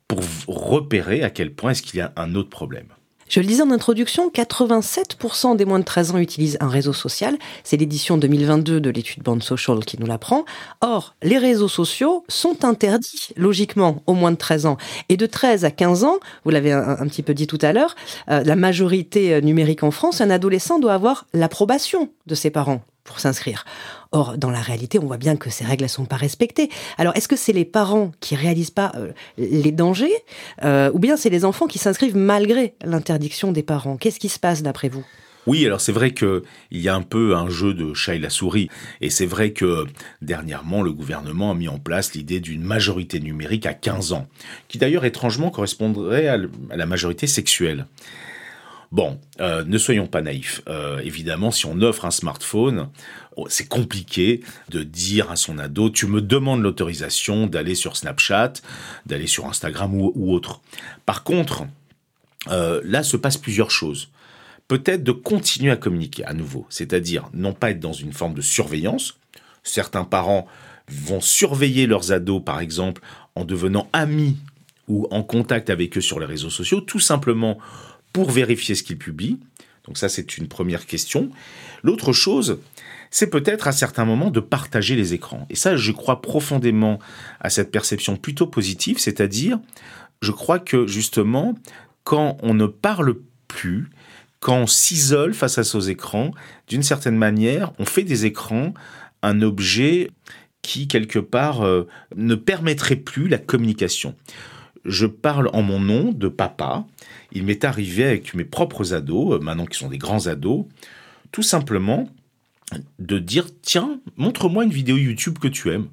pour 0.08 0.20
repérer 0.48 1.22
à 1.22 1.30
quel 1.30 1.52
point 1.52 1.70
est-ce 1.70 1.82
qu'il 1.82 1.98
y 1.98 2.02
a 2.02 2.12
un 2.16 2.34
autre 2.34 2.50
problème. 2.50 2.88
Je 3.30 3.38
le 3.38 3.46
disais 3.46 3.62
en 3.62 3.70
introduction, 3.70 4.28
87% 4.28 5.54
des 5.54 5.64
moins 5.64 5.78
de 5.78 5.84
13 5.84 6.10
ans 6.10 6.18
utilisent 6.18 6.56
un 6.58 6.68
réseau 6.68 6.92
social. 6.92 7.38
C'est 7.62 7.76
l'édition 7.76 8.18
2022 8.18 8.80
de 8.80 8.90
l'étude 8.90 9.22
Band 9.22 9.38
Social 9.38 9.84
qui 9.84 10.00
nous 10.00 10.06
l'apprend. 10.06 10.44
Or, 10.80 11.14
les 11.22 11.38
réseaux 11.38 11.68
sociaux 11.68 12.24
sont 12.26 12.64
interdits, 12.64 13.28
logiquement, 13.36 14.02
aux 14.08 14.14
moins 14.14 14.32
de 14.32 14.36
13 14.36 14.66
ans. 14.66 14.78
Et 15.10 15.16
de 15.16 15.26
13 15.26 15.64
à 15.64 15.70
15 15.70 16.02
ans, 16.02 16.16
vous 16.44 16.50
l'avez 16.50 16.72
un, 16.72 17.06
petit 17.06 17.22
peu 17.22 17.32
dit 17.32 17.46
tout 17.46 17.58
à 17.62 17.72
l'heure, 17.72 17.94
euh, 18.30 18.42
la 18.42 18.56
majorité 18.56 19.40
numérique 19.42 19.84
en 19.84 19.92
France, 19.92 20.20
un 20.20 20.30
adolescent 20.30 20.80
doit 20.80 20.94
avoir 20.94 21.26
l'approbation 21.32 22.10
de 22.26 22.34
ses 22.34 22.50
parents 22.50 22.82
pour 23.10 23.18
s'inscrire. 23.18 23.64
Or, 24.12 24.38
dans 24.38 24.50
la 24.50 24.60
réalité, 24.60 25.00
on 25.00 25.06
voit 25.06 25.16
bien 25.16 25.36
que 25.36 25.50
ces 25.50 25.64
règles 25.64 25.82
ne 25.82 25.88
sont 25.88 26.04
pas 26.04 26.16
respectées. 26.16 26.70
Alors, 26.96 27.16
est-ce 27.16 27.26
que 27.26 27.34
c'est 27.34 27.52
les 27.52 27.64
parents 27.64 28.12
qui 28.20 28.36
réalisent 28.36 28.70
pas 28.70 28.92
euh, 28.94 29.10
les 29.36 29.72
dangers, 29.72 30.14
euh, 30.62 30.92
ou 30.94 31.00
bien 31.00 31.16
c'est 31.16 31.28
les 31.28 31.44
enfants 31.44 31.66
qui 31.66 31.78
s'inscrivent 31.78 32.16
malgré 32.16 32.74
l'interdiction 32.84 33.50
des 33.50 33.64
parents? 33.64 33.96
Qu'est-ce 33.96 34.20
qui 34.20 34.28
se 34.28 34.38
passe 34.38 34.62
d'après 34.62 34.88
vous? 34.88 35.04
Oui, 35.48 35.66
alors 35.66 35.80
c'est 35.80 35.90
vrai 35.90 36.12
qu'il 36.12 36.42
y 36.70 36.88
a 36.88 36.94
un 36.94 37.02
peu 37.02 37.34
un 37.34 37.48
jeu 37.48 37.74
de 37.74 37.94
chat 37.94 38.14
et 38.14 38.18
la 38.20 38.30
souris. 38.30 38.68
Et 39.00 39.10
c'est 39.10 39.26
vrai 39.26 39.52
que 39.52 39.86
dernièrement, 40.22 40.82
le 40.82 40.92
gouvernement 40.92 41.50
a 41.50 41.54
mis 41.54 41.66
en 41.66 41.78
place 41.78 42.14
l'idée 42.14 42.38
d'une 42.38 42.62
majorité 42.62 43.18
numérique 43.18 43.66
à 43.66 43.74
15 43.74 44.12
ans, 44.12 44.28
qui 44.68 44.78
d'ailleurs 44.78 45.04
étrangement 45.04 45.50
correspondrait 45.50 46.28
à 46.28 46.36
la 46.76 46.86
majorité 46.86 47.26
sexuelle. 47.26 47.86
Bon, 48.92 49.20
euh, 49.40 49.64
ne 49.64 49.78
soyons 49.78 50.08
pas 50.08 50.20
naïfs. 50.20 50.62
Euh, 50.68 50.98
évidemment, 50.98 51.52
si 51.52 51.64
on 51.66 51.80
offre 51.80 52.06
un 52.06 52.10
smartphone, 52.10 52.88
oh, 53.36 53.46
c'est 53.48 53.68
compliqué 53.68 54.40
de 54.68 54.82
dire 54.82 55.30
à 55.30 55.36
son 55.36 55.60
ado, 55.60 55.90
tu 55.90 56.06
me 56.06 56.20
demandes 56.20 56.62
l'autorisation 56.62 57.46
d'aller 57.46 57.76
sur 57.76 57.96
Snapchat, 57.96 58.54
d'aller 59.06 59.28
sur 59.28 59.46
Instagram 59.46 59.94
ou, 59.94 60.34
autre. 60.34 60.60
Par 61.06 61.22
contre, 61.22 61.66
euh, 62.48 62.80
là 62.84 63.04
se 63.04 63.16
passent 63.16 63.38
plusieurs 63.38 63.70
choses. 63.70 64.10
Peut-être 64.66 65.04
de 65.04 65.12
continuer 65.12 65.70
à 65.70 65.76
communiquer 65.76 66.24
à 66.24 66.32
nouveau, 66.32 66.66
c'est-à-dire 66.68 67.28
non 67.32 67.52
pas 67.52 67.70
être 67.70 67.80
dans 67.80 67.92
une 67.92 68.12
forme 68.12 68.34
de 68.34 68.40
surveillance. 68.40 69.18
Certains 69.62 70.04
parents 70.04 70.48
vont 70.88 71.20
surveiller 71.20 71.86
leurs 71.86 72.10
ados, 72.10 72.42
par 72.44 72.58
exemple, 72.58 73.02
en 73.36 73.44
devenant 73.44 73.88
amis 73.92 74.36
ou 74.88 75.06
en 75.12 75.22
contact 75.22 75.70
avec 75.70 75.96
eux 75.96 76.00
sur 76.00 76.18
les 76.18 76.26
réseaux 76.26 76.50
sociaux, 76.50 76.80
tout 76.80 76.98
simplement 76.98 77.58
pour 78.12 78.30
vérifier 78.30 78.74
ce 78.74 78.82
qu'ils 78.82 78.98
publient. 78.98 79.38
Donc 79.86 79.98
ça, 79.98 80.08
c'est 80.08 80.36
une 80.38 80.48
première 80.48 80.86
question. 80.86 81.30
L'autre 81.82 82.12
chose, 82.12 82.58
c'est 83.10 83.28
peut-être 83.28 83.66
à 83.66 83.72
certains 83.72 84.04
moments 84.04 84.30
de 84.30 84.40
partager 84.40 84.94
les 84.94 85.14
écrans. 85.14 85.46
Et 85.50 85.56
ça, 85.56 85.76
je 85.76 85.92
crois 85.92 86.22
profondément 86.22 86.98
à 87.40 87.50
cette 87.50 87.70
perception 87.70 88.16
plutôt 88.16 88.46
positive, 88.46 88.98
c'est-à-dire, 88.98 89.58
je 90.22 90.32
crois 90.32 90.58
que 90.58 90.86
justement, 90.86 91.54
quand 92.04 92.36
on 92.42 92.54
ne 92.54 92.66
parle 92.66 93.16
plus, 93.48 93.90
quand 94.38 94.56
on 94.56 94.66
s'isole 94.66 95.34
face 95.34 95.58
à 95.58 95.64
ces 95.64 95.90
écrans, 95.90 96.30
d'une 96.68 96.82
certaine 96.82 97.16
manière, 97.16 97.72
on 97.78 97.84
fait 97.84 98.04
des 98.04 98.26
écrans 98.26 98.74
un 99.22 99.42
objet 99.42 100.10
qui, 100.62 100.88
quelque 100.88 101.18
part, 101.18 101.62
euh, 101.62 101.86
ne 102.16 102.34
permettrait 102.34 102.96
plus 102.96 103.28
la 103.28 103.38
communication. 103.38 104.14
Je 104.84 105.06
parle 105.06 105.50
en 105.52 105.62
mon 105.62 105.78
nom 105.78 106.12
de 106.12 106.28
papa. 106.28 106.86
Il 107.32 107.44
m'est 107.44 107.64
arrivé 107.64 108.04
avec 108.04 108.34
mes 108.34 108.44
propres 108.44 108.94
ados, 108.94 109.34
euh, 109.34 109.38
maintenant 109.38 109.66
qui 109.66 109.78
sont 109.78 109.88
des 109.88 109.98
grands 109.98 110.26
ados, 110.26 110.64
tout 111.32 111.42
simplement 111.42 112.08
de 112.98 113.18
dire, 113.18 113.46
tiens, 113.62 114.00
montre-moi 114.16 114.64
une 114.64 114.70
vidéo 114.70 114.96
YouTube 114.96 115.38
que 115.38 115.48
tu 115.48 115.70
aimes. 115.70 115.88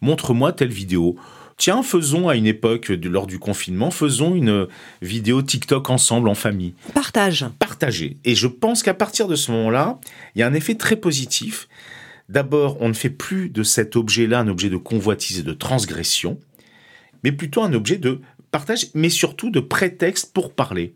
Montre-moi 0.00 0.52
telle 0.52 0.72
vidéo. 0.72 1.16
Tiens, 1.56 1.82
faisons 1.82 2.28
à 2.28 2.36
une 2.36 2.46
époque, 2.46 2.88
lors 2.88 3.26
du 3.26 3.38
confinement, 3.38 3.90
faisons 3.90 4.34
une 4.34 4.66
vidéo 5.00 5.42
TikTok 5.42 5.90
ensemble 5.90 6.28
en 6.28 6.34
famille. 6.34 6.74
Partage. 6.94 7.46
Partager. 7.58 8.16
Et 8.24 8.34
je 8.34 8.48
pense 8.48 8.82
qu'à 8.82 8.94
partir 8.94 9.28
de 9.28 9.36
ce 9.36 9.52
moment-là, 9.52 10.00
il 10.34 10.40
y 10.40 10.42
a 10.42 10.46
un 10.46 10.54
effet 10.54 10.74
très 10.74 10.96
positif. 10.96 11.68
D'abord, 12.28 12.78
on 12.80 12.88
ne 12.88 12.94
fait 12.94 13.10
plus 13.10 13.50
de 13.50 13.62
cet 13.62 13.94
objet-là 13.94 14.40
un 14.40 14.48
objet 14.48 14.70
de 14.70 14.76
convoitise 14.76 15.40
et 15.40 15.42
de 15.42 15.52
transgression, 15.52 16.38
mais 17.22 17.30
plutôt 17.30 17.62
un 17.62 17.74
objet 17.74 17.96
de 17.96 18.20
partage, 18.52 18.86
mais 18.94 19.08
surtout 19.08 19.50
de 19.50 19.60
prétexte 19.60 20.32
pour 20.32 20.54
parler 20.54 20.94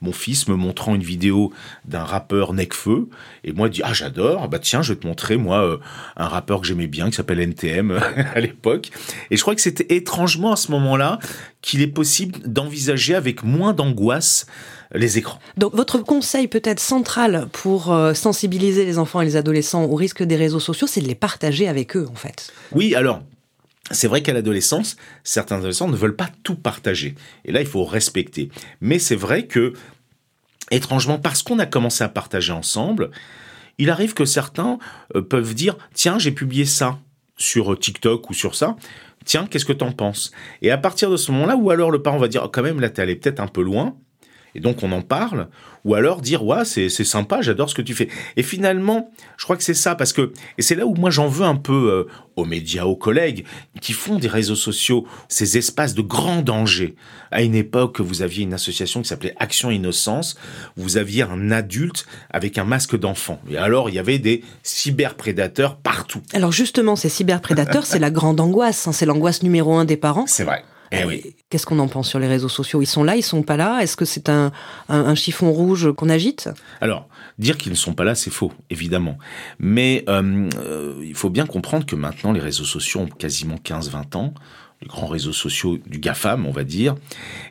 mon 0.00 0.12
fils 0.12 0.48
me 0.48 0.56
montrant 0.56 0.94
une 0.94 1.02
vidéo 1.02 1.52
d'un 1.84 2.04
rappeur 2.04 2.54
Necfeu 2.54 3.08
et 3.44 3.52
moi 3.52 3.68
dit 3.68 3.82
ah 3.84 3.92
j'adore 3.92 4.48
bah 4.48 4.58
tiens 4.58 4.82
je 4.82 4.92
vais 4.94 5.00
te 5.00 5.06
montrer 5.06 5.36
moi 5.36 5.64
euh, 5.64 5.78
un 6.16 6.28
rappeur 6.28 6.60
que 6.60 6.66
j'aimais 6.66 6.86
bien 6.86 7.10
qui 7.10 7.16
s'appelle 7.16 7.40
NTM 7.40 8.00
à 8.34 8.40
l'époque 8.40 8.90
et 9.30 9.36
je 9.36 9.42
crois 9.42 9.54
que 9.54 9.60
c'était 9.60 9.94
étrangement 9.94 10.52
à 10.52 10.56
ce 10.56 10.70
moment-là 10.72 11.18
qu'il 11.60 11.82
est 11.82 11.86
possible 11.86 12.38
d'envisager 12.46 13.14
avec 13.14 13.42
moins 13.42 13.74
d'angoisse 13.74 14.46
les 14.92 15.18
écrans. 15.18 15.38
Donc 15.56 15.74
votre 15.74 15.98
conseil 15.98 16.48
peut-être 16.48 16.80
central 16.80 17.48
pour 17.52 17.92
euh, 17.92 18.14
sensibiliser 18.14 18.84
les 18.84 18.98
enfants 18.98 19.20
et 19.20 19.24
les 19.24 19.36
adolescents 19.36 19.84
au 19.84 19.94
risque 19.94 20.22
des 20.22 20.36
réseaux 20.36 20.58
sociaux, 20.58 20.88
c'est 20.88 21.00
de 21.00 21.06
les 21.06 21.14
partager 21.14 21.68
avec 21.68 21.96
eux 21.96 22.08
en 22.10 22.16
fait. 22.16 22.52
Oui, 22.72 22.94
alors 22.94 23.20
c'est 23.90 24.08
vrai 24.08 24.22
qu'à 24.22 24.32
l'adolescence, 24.32 24.96
certains 25.24 25.56
adolescents 25.58 25.88
ne 25.88 25.96
veulent 25.96 26.16
pas 26.16 26.30
tout 26.42 26.54
partager. 26.54 27.14
Et 27.44 27.52
là, 27.52 27.60
il 27.60 27.66
faut 27.66 27.84
respecter. 27.84 28.50
Mais 28.80 28.98
c'est 28.98 29.16
vrai 29.16 29.46
que, 29.46 29.72
étrangement, 30.70 31.18
parce 31.18 31.42
qu'on 31.42 31.58
a 31.58 31.66
commencé 31.66 32.04
à 32.04 32.08
partager 32.08 32.52
ensemble, 32.52 33.10
il 33.78 33.90
arrive 33.90 34.14
que 34.14 34.24
certains 34.24 34.78
euh, 35.16 35.22
peuvent 35.22 35.54
dire, 35.54 35.76
tiens, 35.94 36.18
j'ai 36.18 36.32
publié 36.32 36.64
ça 36.64 36.98
sur 37.36 37.78
TikTok 37.78 38.28
ou 38.30 38.34
sur 38.34 38.54
ça. 38.54 38.76
Tiens, 39.24 39.46
qu'est-ce 39.50 39.64
que 39.64 39.72
t'en 39.72 39.92
penses? 39.92 40.30
Et 40.62 40.70
à 40.70 40.78
partir 40.78 41.10
de 41.10 41.16
ce 41.16 41.32
moment-là, 41.32 41.56
ou 41.56 41.70
alors 41.70 41.90
le 41.90 42.02
parent 42.02 42.18
va 42.18 42.28
dire, 42.28 42.42
oh, 42.44 42.48
quand 42.48 42.62
même, 42.62 42.80
là, 42.80 42.90
t'es 42.90 43.02
allé 43.02 43.16
peut-être 43.16 43.40
un 43.40 43.48
peu 43.48 43.62
loin 43.62 43.96
et 44.54 44.60
donc 44.60 44.82
on 44.82 44.92
en 44.92 45.02
parle, 45.02 45.48
ou 45.84 45.94
alors 45.94 46.20
dire 46.20 46.44
ouais 46.44 46.64
c'est 46.64 46.88
sympa, 46.88 47.40
j'adore 47.42 47.70
ce 47.70 47.74
que 47.74 47.82
tu 47.82 47.94
fais. 47.94 48.08
Et 48.36 48.42
finalement, 48.42 49.10
je 49.36 49.44
crois 49.44 49.56
que 49.56 49.62
c'est 49.62 49.74
ça 49.74 49.94
parce 49.94 50.12
que 50.12 50.32
et 50.58 50.62
c'est 50.62 50.74
là 50.74 50.86
où 50.86 50.94
moi 50.94 51.10
j'en 51.10 51.28
veux 51.28 51.44
un 51.44 51.56
peu 51.56 51.90
euh, 51.90 52.04
aux 52.36 52.44
médias, 52.44 52.84
aux 52.84 52.96
collègues 52.96 53.44
qui 53.80 53.92
font 53.92 54.18
des 54.18 54.28
réseaux 54.28 54.56
sociaux 54.56 55.06
ces 55.28 55.58
espaces 55.58 55.94
de 55.94 56.02
grand 56.02 56.42
danger. 56.42 56.94
À 57.30 57.42
une 57.42 57.54
époque, 57.54 58.00
vous 58.00 58.22
aviez 58.22 58.44
une 58.44 58.54
association 58.54 59.02
qui 59.02 59.08
s'appelait 59.08 59.34
Action 59.38 59.70
Innocence, 59.70 60.36
vous 60.76 60.96
aviez 60.96 61.22
un 61.22 61.50
adulte 61.50 62.06
avec 62.30 62.58
un 62.58 62.64
masque 62.64 62.98
d'enfant. 62.98 63.40
Et 63.50 63.56
alors 63.56 63.88
il 63.88 63.94
y 63.94 63.98
avait 63.98 64.18
des 64.18 64.42
cyberprédateurs 64.62 65.76
partout. 65.76 66.22
Alors 66.32 66.52
justement, 66.52 66.96
ces 66.96 67.08
cyberprédateurs, 67.08 67.86
c'est 67.86 67.98
la 67.98 68.10
grande 68.10 68.40
angoisse, 68.40 68.86
hein. 68.86 68.92
c'est 68.92 69.06
l'angoisse 69.06 69.42
numéro 69.42 69.74
un 69.74 69.84
des 69.84 69.96
parents. 69.96 70.26
C'est 70.26 70.44
vrai. 70.44 70.64
Eh 70.92 71.04
oui. 71.04 71.34
Qu'est-ce 71.48 71.66
qu'on 71.66 71.78
en 71.78 71.88
pense 71.88 72.08
sur 72.08 72.18
les 72.18 72.26
réseaux 72.26 72.48
sociaux? 72.48 72.82
Ils 72.82 72.86
sont 72.86 73.04
là, 73.04 73.16
ils 73.16 73.22
sont 73.22 73.42
pas 73.42 73.56
là? 73.56 73.80
Est-ce 73.80 73.96
que 73.96 74.04
c'est 74.04 74.28
un, 74.28 74.50
un, 74.88 75.14
chiffon 75.14 75.52
rouge 75.52 75.92
qu'on 75.92 76.08
agite? 76.08 76.48
Alors, 76.80 77.08
dire 77.38 77.56
qu'ils 77.56 77.72
ne 77.72 77.76
sont 77.76 77.94
pas 77.94 78.04
là, 78.04 78.14
c'est 78.14 78.30
faux, 78.30 78.52
évidemment. 78.70 79.16
Mais 79.58 80.04
euh, 80.08 80.48
euh, 80.58 81.00
il 81.02 81.14
faut 81.14 81.30
bien 81.30 81.46
comprendre 81.46 81.86
que 81.86 81.94
maintenant, 81.94 82.32
les 82.32 82.40
réseaux 82.40 82.64
sociaux 82.64 83.00
ont 83.00 83.06
quasiment 83.06 83.56
15-20 83.56 84.16
ans, 84.16 84.34
les 84.82 84.88
grands 84.88 85.06
réseaux 85.06 85.32
sociaux 85.32 85.78
du 85.86 85.98
GAFAM, 85.98 86.46
on 86.46 86.52
va 86.52 86.64
dire. 86.64 86.96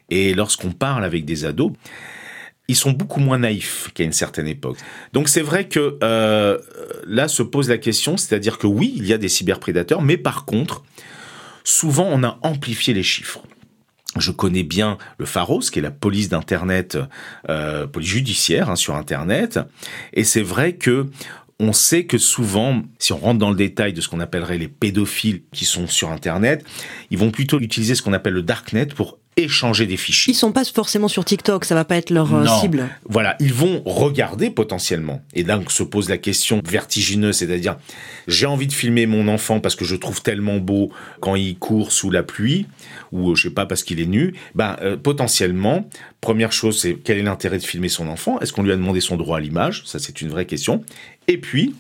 Et 0.10 0.34
lorsqu'on 0.34 0.72
parle 0.72 1.06
avec 1.06 1.24
des 1.24 1.46
ados, 1.46 1.72
ils 2.68 2.76
sont 2.76 2.92
beaucoup 2.92 3.20
moins 3.20 3.40
naïfs 3.40 3.90
qu'à 3.94 4.04
une 4.04 4.14
certaine 4.14 4.48
époque. 4.48 4.78
Donc 5.12 5.28
c'est 5.28 5.42
vrai 5.42 5.68
que 5.68 5.98
euh, 6.04 6.60
là 7.08 7.28
se 7.28 7.42
pose 7.42 7.70
la 7.70 7.78
question, 7.78 8.16
c'est-à-dire 8.16 8.58
que 8.58 8.68
oui, 8.68 8.94
il 8.96 9.08
y 9.08 9.14
a 9.14 9.18
des 9.18 9.28
cyberprédateurs, 9.28 10.02
mais 10.02 10.18
par 10.18 10.46
contre, 10.46 10.84
souvent 11.64 12.08
on 12.10 12.24
a 12.24 12.40
amplifié 12.42 12.94
les 12.94 13.04
chiffres. 13.04 13.42
Je 14.18 14.32
connais 14.32 14.64
bien 14.64 14.98
le 15.20 15.26
Pharos, 15.26 15.60
qui 15.60 15.80
est 15.80 15.84
la 15.84 15.92
police 15.92 16.30
d'Internet, 16.30 16.98
euh, 17.48 17.86
police 17.86 18.10
judiciaire 18.10 18.70
hein, 18.70 18.76
sur 18.76 18.96
Internet, 18.96 19.60
et 20.14 20.24
c'est 20.24 20.42
vrai 20.42 20.74
que 20.74 21.08
on 21.60 21.74
sait 21.74 22.06
que 22.06 22.18
souvent, 22.18 22.84
si 23.00 23.12
on 23.12 23.18
rentre 23.18 23.40
dans 23.40 23.50
le 23.50 23.56
détail 23.56 23.92
de 23.92 24.00
ce 24.00 24.08
qu'on 24.08 24.22
appellerait 24.22 24.58
les 24.58 24.70
pédophiles 24.70 25.42
qui 25.52 25.66
sont 25.66 25.88
sur 25.88 26.10
Internet, 26.10 26.66
ils 27.12 27.18
vont 27.18 27.32
plutôt 27.32 27.60
utiliser 27.60 27.96
ce 27.96 28.02
qu'on 28.02 28.14
appelle 28.14 28.34
le 28.34 28.44
darknet 28.44 28.86
pour 28.86 29.20
échanger 29.44 29.86
des 29.86 29.98
fichiers. 29.98 30.34
Ils 30.34 30.36
sont 30.36 30.52
pas 30.52 30.64
forcément 30.66 31.08
sur 31.08 31.26
TikTok, 31.26 31.66
ça 31.66 31.76
va 31.76 31.86
pas 31.86 31.98
être 31.98 32.10
leur 32.10 32.34
euh, 32.34 32.46
cible. 32.62 32.90
Voilà, 33.08 33.36
ils 33.40 33.54
vont 33.54 33.82
regarder 33.86 34.50
potentiellement. 34.50 35.22
Et 35.34 35.44
là, 35.44 35.60
se 35.70 35.84
pose 35.84 36.10
la 36.10 36.18
question 36.18 36.62
vertigineuse, 36.66 37.38
c'est-à-dire, 37.38 37.78
j'ai 38.28 38.46
envie 38.46 38.68
de 38.68 38.74
filmer 38.74 39.06
mon 39.06 39.28
enfant 39.28 39.60
parce 39.60 39.76
que 39.76 39.86
je 39.86 39.96
trouve 39.96 40.22
tellement 40.22 40.58
beau 40.58 40.92
quand 41.20 41.36
il 41.36 41.58
court 41.58 41.92
sous 41.92 42.12
la 42.12 42.24
pluie, 42.24 42.66
ou 43.12 43.32
euh, 43.32 43.36
je 43.36 43.44
sais 43.44 43.54
pas 43.54 43.66
parce 43.66 43.84
qu'il 43.84 44.00
est 44.00 44.06
nu. 44.06 44.34
Ben, 44.56 44.76
euh, 44.82 44.98
potentiellement, 44.98 45.90
première 46.22 46.52
chose, 46.52 46.80
c'est 46.80 46.96
quel 46.96 47.18
est 47.18 47.24
l'intérêt 47.24 47.58
de 47.58 47.64
filmer 47.64 47.90
son 47.90 48.08
enfant? 48.08 48.40
Est-ce 48.40 48.54
qu'on 48.54 48.64
lui 48.64 48.72
a 48.72 48.76
demandé 48.76 49.02
son 49.02 49.18
droit 49.18 49.38
à 49.38 49.40
l'image? 49.40 49.84
Ça, 49.86 50.00
c'est 50.00 50.22
une 50.22 50.30
vraie 50.30 50.46
question. 50.46 50.84
Et 51.28 51.38
puis, 51.38 51.76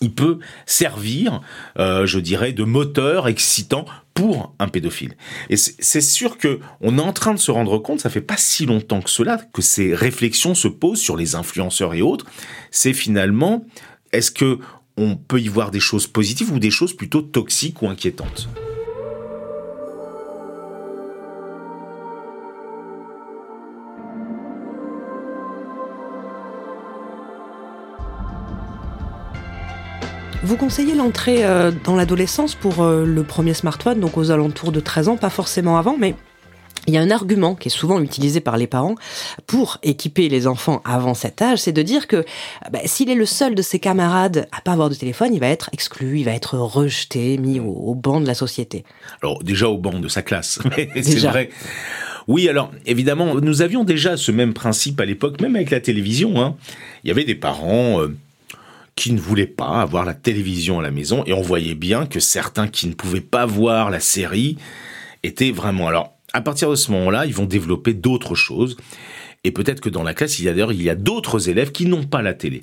il 0.00 0.12
peut 0.12 0.38
servir, 0.64 1.42
je 1.76 2.18
dirais, 2.18 2.52
de 2.52 2.64
moteur 2.64 3.28
excitant 3.28 3.84
pour 4.20 4.54
un 4.58 4.68
pédophile. 4.68 5.16
Et 5.48 5.56
c'est 5.56 6.02
sûr 6.02 6.36
que 6.36 6.60
on 6.82 6.98
est 6.98 7.00
en 7.00 7.14
train 7.14 7.32
de 7.32 7.38
se 7.38 7.50
rendre 7.50 7.78
compte, 7.78 8.00
ça 8.00 8.10
fait 8.10 8.20
pas 8.20 8.36
si 8.36 8.66
longtemps 8.66 9.00
que 9.00 9.08
cela, 9.08 9.38
que 9.38 9.62
ces 9.62 9.94
réflexions 9.94 10.54
se 10.54 10.68
posent 10.68 11.00
sur 11.00 11.16
les 11.16 11.36
influenceurs 11.36 11.94
et 11.94 12.02
autres. 12.02 12.26
C'est 12.70 12.92
finalement, 12.92 13.64
est-ce 14.12 14.30
que 14.30 14.58
on 14.98 15.16
peut 15.16 15.40
y 15.40 15.48
voir 15.48 15.70
des 15.70 15.80
choses 15.80 16.06
positives 16.06 16.52
ou 16.52 16.58
des 16.58 16.70
choses 16.70 16.94
plutôt 16.94 17.22
toxiques 17.22 17.80
ou 17.80 17.88
inquiétantes? 17.88 18.50
Vous 30.42 30.56
conseillez 30.56 30.94
l'entrée 30.94 31.44
euh, 31.44 31.70
dans 31.84 31.96
l'adolescence 31.96 32.54
pour 32.54 32.82
euh, 32.82 33.04
le 33.04 33.22
premier 33.22 33.52
smartphone, 33.52 34.00
donc 34.00 34.16
aux 34.16 34.30
alentours 34.30 34.72
de 34.72 34.80
13 34.80 35.08
ans, 35.08 35.16
pas 35.18 35.28
forcément 35.28 35.76
avant, 35.76 35.98
mais 35.98 36.14
il 36.86 36.94
y 36.94 36.96
a 36.96 37.02
un 37.02 37.10
argument 37.10 37.54
qui 37.54 37.68
est 37.68 37.70
souvent 37.70 38.00
utilisé 38.00 38.40
par 38.40 38.56
les 38.56 38.66
parents 38.66 38.94
pour 39.46 39.76
équiper 39.82 40.30
les 40.30 40.46
enfants 40.46 40.80
avant 40.86 41.12
cet 41.12 41.42
âge, 41.42 41.58
c'est 41.58 41.72
de 41.72 41.82
dire 41.82 42.06
que 42.06 42.24
bah, 42.72 42.78
s'il 42.86 43.10
est 43.10 43.14
le 43.14 43.26
seul 43.26 43.54
de 43.54 43.60
ses 43.60 43.78
camarades 43.78 44.48
à 44.50 44.62
pas 44.62 44.72
avoir 44.72 44.88
de 44.88 44.94
téléphone, 44.94 45.34
il 45.34 45.40
va 45.40 45.48
être 45.48 45.68
exclu, 45.74 46.20
il 46.20 46.24
va 46.24 46.32
être 46.32 46.56
rejeté, 46.56 47.36
mis 47.36 47.60
au, 47.60 47.94
banc 47.94 48.22
de 48.22 48.26
la 48.26 48.34
société. 48.34 48.84
Alors 49.22 49.42
déjà 49.44 49.68
au 49.68 49.76
banc 49.76 49.98
de 49.98 50.08
sa 50.08 50.22
classe, 50.22 50.58
c'est 51.02 51.18
vrai. 51.18 51.50
Oui, 52.28 52.48
alors 52.48 52.70
évidemment, 52.86 53.34
nous 53.34 53.60
avions 53.60 53.84
déjà 53.84 54.16
ce 54.16 54.32
même 54.32 54.54
principe 54.54 54.98
à 55.02 55.04
l'époque, 55.04 55.38
même 55.42 55.56
avec 55.56 55.70
la 55.70 55.80
télévision. 55.80 56.40
Hein. 56.40 56.56
Il 57.04 57.08
y 57.08 57.10
avait 57.10 57.24
des 57.24 57.34
parents. 57.34 58.00
Euh, 58.00 58.16
qui 59.00 59.14
ne 59.14 59.18
voulaient 59.18 59.46
pas 59.46 59.80
avoir 59.80 60.04
la 60.04 60.12
télévision 60.12 60.78
à 60.78 60.82
la 60.82 60.90
maison 60.90 61.24
et 61.24 61.32
on 61.32 61.40
voyait 61.40 61.74
bien 61.74 62.04
que 62.04 62.20
certains 62.20 62.68
qui 62.68 62.86
ne 62.86 62.92
pouvaient 62.92 63.22
pas 63.22 63.46
voir 63.46 63.88
la 63.88 63.98
série 63.98 64.58
étaient 65.22 65.52
vraiment 65.52 65.88
alors 65.88 66.12
à 66.34 66.42
partir 66.42 66.68
de 66.68 66.74
ce 66.74 66.92
moment-là, 66.92 67.24
ils 67.24 67.32
vont 67.32 67.46
développer 67.46 67.94
d'autres 67.94 68.34
choses 68.34 68.76
et 69.42 69.52
peut-être 69.52 69.80
que 69.80 69.88
dans 69.88 70.02
la 70.02 70.12
classe, 70.12 70.38
il 70.38 70.44
y 70.44 70.50
a 70.50 70.52
d'ailleurs 70.52 70.74
il 70.74 70.82
y 70.82 70.90
a 70.90 70.94
d'autres 70.94 71.48
élèves 71.48 71.72
qui 71.72 71.86
n'ont 71.86 72.04
pas 72.04 72.20
la 72.20 72.34
télé. 72.34 72.62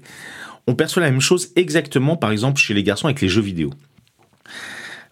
On 0.68 0.76
perçoit 0.76 1.02
la 1.02 1.10
même 1.10 1.22
chose 1.22 1.50
exactement 1.56 2.18
par 2.18 2.32
exemple 2.32 2.60
chez 2.60 2.76
les 2.76 2.84
garçons 2.84 3.08
avec 3.08 3.20
les 3.20 3.30
jeux 3.30 3.42
vidéo. 3.42 3.72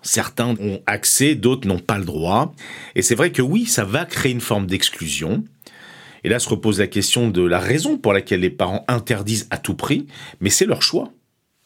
Certains 0.04 0.50
ont 0.60 0.80
accès, 0.86 1.34
d'autres 1.34 1.68
n'ont 1.68 1.80
pas 1.80 1.98
le 1.98 2.06
droit. 2.06 2.54
Et 2.94 3.02
c'est 3.02 3.16
vrai 3.16 3.32
que 3.32 3.42
oui, 3.42 3.66
ça 3.66 3.84
va 3.84 4.06
créer 4.06 4.32
une 4.32 4.42
forme 4.42 4.68
d'exclusion. 4.68 5.44
Et 6.26 6.28
là 6.28 6.40
se 6.40 6.50
repose 6.50 6.80
la 6.80 6.88
question 6.88 7.30
de 7.30 7.44
la 7.44 7.60
raison 7.60 8.00
pour 8.00 8.12
laquelle 8.12 8.40
les 8.40 8.50
parents 8.50 8.84
interdisent 8.88 9.48
à 9.52 9.60
tout 9.60 9.76
prix, 9.76 10.08
mais 10.42 10.50
c'est 10.50 10.66
leur 10.66 10.82
choix. 10.82 11.12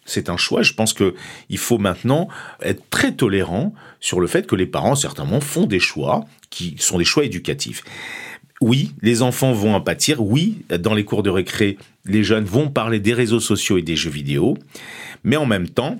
C'est 0.03 0.27
un 0.27 0.35
choix. 0.35 0.63
Je 0.63 0.73
pense 0.73 0.91
que 0.91 1.15
il 1.47 1.57
faut 1.57 1.77
maintenant 1.77 2.27
être 2.61 2.83
très 2.89 3.13
tolérant 3.13 3.73
sur 4.01 4.19
le 4.19 4.27
fait 4.27 4.45
que 4.45 4.57
les 4.57 4.65
parents, 4.65 4.95
certainement, 4.95 5.39
font 5.39 5.65
des 5.65 5.79
choix 5.79 6.25
qui 6.49 6.75
sont 6.77 6.97
des 6.97 7.05
choix 7.05 7.23
éducatifs. 7.23 7.83
Oui, 8.59 8.91
les 9.01 9.21
enfants 9.21 9.53
vont 9.53 9.75
en 9.75 9.79
pâtir. 9.79 10.21
Oui, 10.21 10.57
dans 10.77 10.93
les 10.93 11.05
cours 11.05 11.23
de 11.23 11.29
récré, 11.29 11.77
les 12.03 12.25
jeunes 12.25 12.43
vont 12.43 12.69
parler 12.69 12.99
des 12.99 13.13
réseaux 13.13 13.39
sociaux 13.39 13.77
et 13.77 13.81
des 13.81 13.95
jeux 13.95 14.09
vidéo. 14.09 14.57
Mais 15.23 15.37
en 15.37 15.45
même 15.45 15.69
temps, 15.69 15.97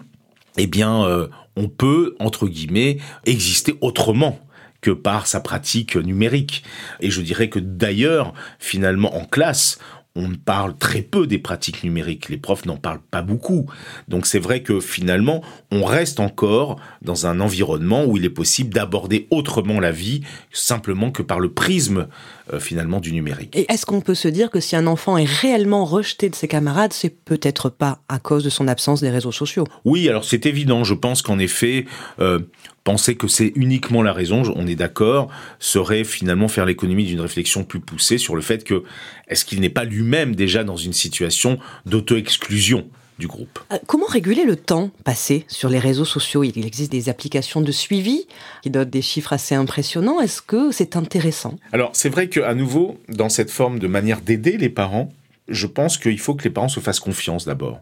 eh 0.58 0.68
bien, 0.68 1.06
euh, 1.06 1.30
on 1.56 1.70
peut, 1.70 2.18
entre 2.20 2.50
guillemets, 2.50 2.98
exister 3.25 3.75
autrement 3.80 4.38
que 4.82 4.92
par 4.92 5.28
sa 5.28 5.40
pratique 5.40 5.96
numérique. 5.96 6.64
Et 7.00 7.10
je 7.10 7.22
dirais 7.22 7.50
que 7.50 7.60
d'ailleurs, 7.60 8.34
finalement, 8.60 9.16
en 9.16 9.26
classe, 9.26 9.78
on 10.16 10.32
parle 10.34 10.78
très 10.78 11.02
peu 11.02 11.28
des 11.28 11.38
pratiques 11.38 11.84
numériques. 11.84 12.30
Les 12.30 12.38
profs 12.38 12.66
n'en 12.66 12.78
parlent 12.78 13.02
pas 13.12 13.22
beaucoup. 13.22 13.70
Donc 14.08 14.26
c'est 14.26 14.40
vrai 14.40 14.64
que 14.64 14.80
finalement, 14.80 15.44
on 15.72 15.84
reste 15.84 16.20
encore 16.20 16.80
dans 17.02 17.26
un 17.26 17.40
environnement 17.40 18.06
où 18.06 18.18
il 18.18 18.26
est 18.26 18.30
possible 18.30 18.74
d'aborder 18.74 19.28
autrement 19.32 19.80
la 19.80 19.92
vie, 19.92 20.22
simplement 20.52 21.12
que 21.12 21.22
par 21.22 21.40
le 21.40 21.52
prisme 21.52 22.08
euh, 22.53 22.60
finalement 22.60 23.00
du 23.00 23.12
numérique. 23.12 23.56
Et 23.56 23.72
est-ce 23.72 23.86
qu'on 23.86 24.01
peut 24.01 24.15
se 24.15 24.27
dire 24.27 24.50
que 24.50 24.60
si 24.60 24.75
un 24.75 24.88
enfant 24.88 25.18
est 25.18 25.29
réellement 25.29 25.86
rejeté 25.86 26.29
de 26.29 26.36
ses 26.36 26.48
camarades, 26.48 26.94
c'est 26.94 27.10
peut-être 27.10 27.70
pas 27.70 28.00
à 28.10 28.20
cause 28.20 28.44
de 28.44 28.50
son 28.50 28.68
absence 28.68 29.01
des 29.01 29.10
réseaux 29.10 29.32
sociaux? 29.32 29.65
Oui, 29.86 30.10
alors 30.10 30.25
c'est 30.25 30.46
évident. 30.46 30.84
Je 30.84 30.94
pense 30.94 31.22
qu'en 31.22 31.39
effet, 31.39 31.86
euh, 32.20 32.39
penser 32.84 33.15
que 33.15 33.27
c'est 33.27 33.51
uniquement 33.56 34.01
la 34.01 34.13
raison, 34.13 34.41
on 34.56 34.68
est 34.68 34.75
d'accord, 34.75 35.29
serait 35.60 36.03
finalement 36.03 36.48
faire 36.48 36.65
l'économie 36.65 37.06
d'une 37.06 37.22
réflexion 37.22 37.63
plus 37.63 37.79
poussée 37.79 38.18
sur 38.18 38.36
le 38.36 38.41
fait 38.41 38.63
que 38.63 38.84
est-ce 39.27 39.46
qu'il 39.46 39.60
n'est 39.62 39.70
pas 39.70 39.84
lui-même 39.84 40.36
déjà 40.36 40.63
dans 40.63 40.77
une 40.77 40.94
situation 40.94 41.60
d'auto-exclusion? 41.86 42.89
Du 43.20 43.28
groupe. 43.28 43.60
Euh, 43.72 43.78
comment 43.86 44.08
réguler 44.08 44.46
le 44.46 44.56
temps 44.56 44.90
passé 45.04 45.46
sur 45.48 45.70
les 45.70 45.78
réseaux 45.78 46.06
sociaux? 46.06 46.44
Il 46.44 46.66
existe 46.66 46.92
des 46.92 47.10
applications 47.10 47.62
de 47.62 47.72
suivi 47.72 48.26
qui 48.64 48.72
donnent 48.72 48.90
des 48.90 49.04
chiffres 49.04 49.34
assez 49.34 49.54
impressionnants. 49.54 50.20
Est-ce 50.20 50.42
que 50.42 50.72
c'est 50.72 50.96
intéressant? 50.96 51.56
Alors 51.72 51.92
c'est 51.94 52.10
vrai 52.10 52.30
qu'à 52.30 52.56
nouveau, 52.56 52.98
dans 53.10 53.30
cette 53.30 53.52
forme 53.52 53.78
de 53.78 53.88
manière 53.88 54.22
d'aider 54.22 54.58
les 54.58 54.70
parents, 54.70 55.10
je 55.48 55.68
pense 55.68 55.98
qu'il 55.98 56.20
faut 56.20 56.34
que 56.34 56.46
les 56.46 56.50
parents 56.50 56.70
se 56.70 56.80
fassent 56.80 57.00
confiance 57.00 57.46
d'abord. 57.46 57.82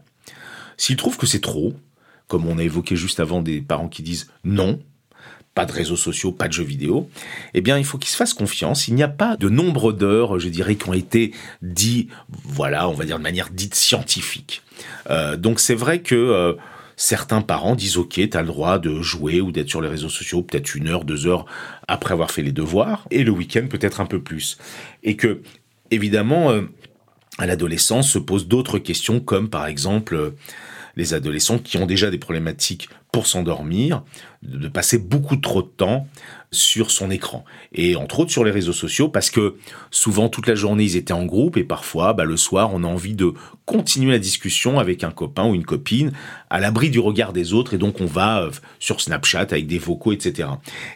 S'ils 0.76 0.96
trouvent 0.96 1.16
que 1.16 1.26
c'est 1.26 1.40
trop, 1.40 1.72
comme 2.26 2.46
on 2.46 2.58
a 2.58 2.62
évoqué 2.62 2.96
juste 2.96 3.20
avant 3.20 3.40
des 3.40 3.60
parents 3.60 3.88
qui 3.88 4.02
disent 4.02 4.30
non, 4.44 4.80
pas 5.58 5.66
de 5.66 5.72
réseaux 5.72 5.96
sociaux, 5.96 6.30
pas 6.30 6.46
de 6.46 6.52
jeux 6.52 6.62
vidéo, 6.62 7.10
eh 7.52 7.60
bien, 7.60 7.78
il 7.78 7.84
faut 7.84 7.98
qu'ils 7.98 8.10
se 8.10 8.16
fassent 8.16 8.32
confiance. 8.32 8.86
Il 8.86 8.94
n'y 8.94 9.02
a 9.02 9.08
pas 9.08 9.36
de 9.36 9.48
nombre 9.48 9.92
d'heures, 9.92 10.38
je 10.38 10.48
dirais, 10.48 10.76
qui 10.76 10.88
ont 10.88 10.92
été 10.92 11.32
dit, 11.62 12.06
voilà, 12.44 12.88
on 12.88 12.92
va 12.92 13.04
dire 13.04 13.18
de 13.18 13.24
manière 13.24 13.50
dite 13.50 13.74
scientifique. 13.74 14.62
Euh, 15.10 15.36
donc, 15.36 15.58
c'est 15.58 15.74
vrai 15.74 16.00
que 16.00 16.14
euh, 16.14 16.52
certains 16.94 17.40
parents 17.40 17.74
disent, 17.74 17.96
OK, 17.96 18.12
tu 18.14 18.36
as 18.36 18.42
le 18.42 18.46
droit 18.46 18.78
de 18.78 19.02
jouer 19.02 19.40
ou 19.40 19.50
d'être 19.50 19.68
sur 19.68 19.80
les 19.80 19.88
réseaux 19.88 20.08
sociaux 20.08 20.42
peut-être 20.42 20.76
une 20.76 20.86
heure, 20.86 21.04
deux 21.04 21.26
heures 21.26 21.44
après 21.88 22.12
avoir 22.12 22.30
fait 22.30 22.42
les 22.42 22.52
devoirs, 22.52 23.08
et 23.10 23.24
le 23.24 23.32
week-end 23.32 23.66
peut-être 23.68 24.00
un 24.00 24.06
peu 24.06 24.20
plus. 24.20 24.58
Et 25.02 25.16
que, 25.16 25.42
évidemment, 25.90 26.52
euh, 26.52 26.62
à 27.38 27.46
l'adolescence 27.46 28.08
se 28.08 28.20
posent 28.20 28.46
d'autres 28.46 28.78
questions, 28.78 29.18
comme 29.18 29.48
par 29.48 29.66
exemple 29.66 30.34
les 30.98 31.14
adolescents 31.14 31.58
qui 31.58 31.78
ont 31.78 31.86
déjà 31.86 32.10
des 32.10 32.18
problématiques 32.18 32.90
pour 33.12 33.26
s'endormir, 33.26 34.02
de 34.42 34.68
passer 34.68 34.98
beaucoup 34.98 35.36
trop 35.36 35.62
de 35.62 35.68
temps 35.68 36.06
sur 36.50 36.90
son 36.90 37.10
écran. 37.10 37.44
Et 37.72 37.94
entre 37.94 38.20
autres 38.20 38.32
sur 38.32 38.44
les 38.44 38.50
réseaux 38.50 38.72
sociaux, 38.72 39.08
parce 39.08 39.30
que 39.30 39.54
souvent 39.90 40.28
toute 40.28 40.48
la 40.48 40.56
journée 40.56 40.84
ils 40.84 40.96
étaient 40.96 41.12
en 41.12 41.24
groupe 41.24 41.56
et 41.56 41.64
parfois 41.64 42.12
bah, 42.14 42.24
le 42.24 42.36
soir 42.36 42.70
on 42.74 42.82
a 42.82 42.86
envie 42.86 43.14
de 43.14 43.32
continuer 43.64 44.10
la 44.10 44.18
discussion 44.18 44.78
avec 44.80 45.04
un 45.04 45.10
copain 45.12 45.46
ou 45.46 45.54
une 45.54 45.64
copine 45.64 46.12
à 46.50 46.58
l'abri 46.58 46.90
du 46.90 46.98
regard 46.98 47.32
des 47.32 47.52
autres 47.52 47.74
et 47.74 47.78
donc 47.78 48.00
on 48.00 48.06
va 48.06 48.42
euh, 48.42 48.50
sur 48.80 49.00
Snapchat 49.00 49.40
avec 49.50 49.68
des 49.68 49.78
vocaux, 49.78 50.12
etc. 50.12 50.48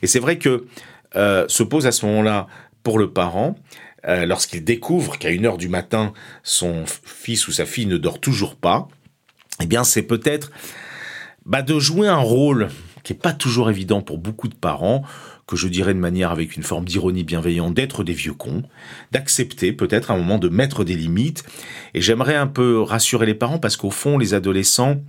Et 0.03 0.09
c'est 0.09 0.21
vrai 0.21 0.37
que 0.37 0.67
euh, 1.15 1.47
se 1.49 1.63
pose 1.63 1.87
à 1.87 1.93
ce 1.93 2.05
moment-là 2.07 2.49
pour 2.83 2.99
le 2.99 3.11
parent 3.11 3.57
euh, 4.09 4.27
lorsqu'il 4.27 4.65
découvre 4.65 5.17
qu'à 5.17 5.31
une 5.31 5.47
heure 5.47 5.59
du 5.59 5.69
matin 5.69 6.13
son 6.43 6.85
fils 6.87 7.47
ou 7.47 7.53
sa 7.53 7.67
fille 7.67 7.87
ne 7.87 7.99
dort 7.99 8.19
toujours 8.19 8.57
pas, 8.57 8.89
eh 9.61 9.67
bien 9.67 9.85
c'est 9.85 10.03
peut-être 10.03 10.51
bah, 11.47 11.63
de 11.63 11.79
jouer 11.79 12.09
un 12.09 12.17
rôle 12.17 12.69
qui 13.03 13.13
est 13.13 13.17
pas 13.17 13.33
toujours 13.33 13.69
évident 13.71 14.01
pour 14.01 14.19
beaucoup 14.19 14.49
de 14.49 14.55
parents, 14.55 15.03
que 15.47 15.57
je 15.57 15.69
dirais 15.69 15.95
de 15.95 15.99
manière 15.99 16.31
avec 16.31 16.57
une 16.57 16.63
forme 16.63 16.85
d'ironie 16.85 17.25
bienveillante, 17.25 17.75
d'être 17.75 18.05
des 18.05 18.13
vieux 18.13 18.35
cons, 18.35 18.63
d'accepter 19.11 19.73
peut-être 19.73 20.11
un 20.11 20.17
moment 20.17 20.39
de 20.39 20.49
mettre 20.49 20.85
des 20.85 20.95
limites. 20.95 21.43
Et 21.95 22.01
j'aimerais 22.01 22.37
un 22.37 22.47
peu 22.47 22.81
rassurer 22.81 23.27
les 23.27 23.35
parents 23.35 23.59
parce 23.59 23.77
qu'au 23.77 23.91
fond, 23.91 24.19
les 24.19 24.35
adolescents 24.35 25.03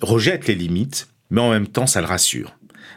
rejettent 0.00 0.46
les 0.46 0.54
limites, 0.54 1.08
mais 1.30 1.40
en 1.40 1.50
même 1.50 1.66
temps, 1.66 1.86
ça 1.86 2.00
le 2.00 2.06
rassure. 2.06 2.54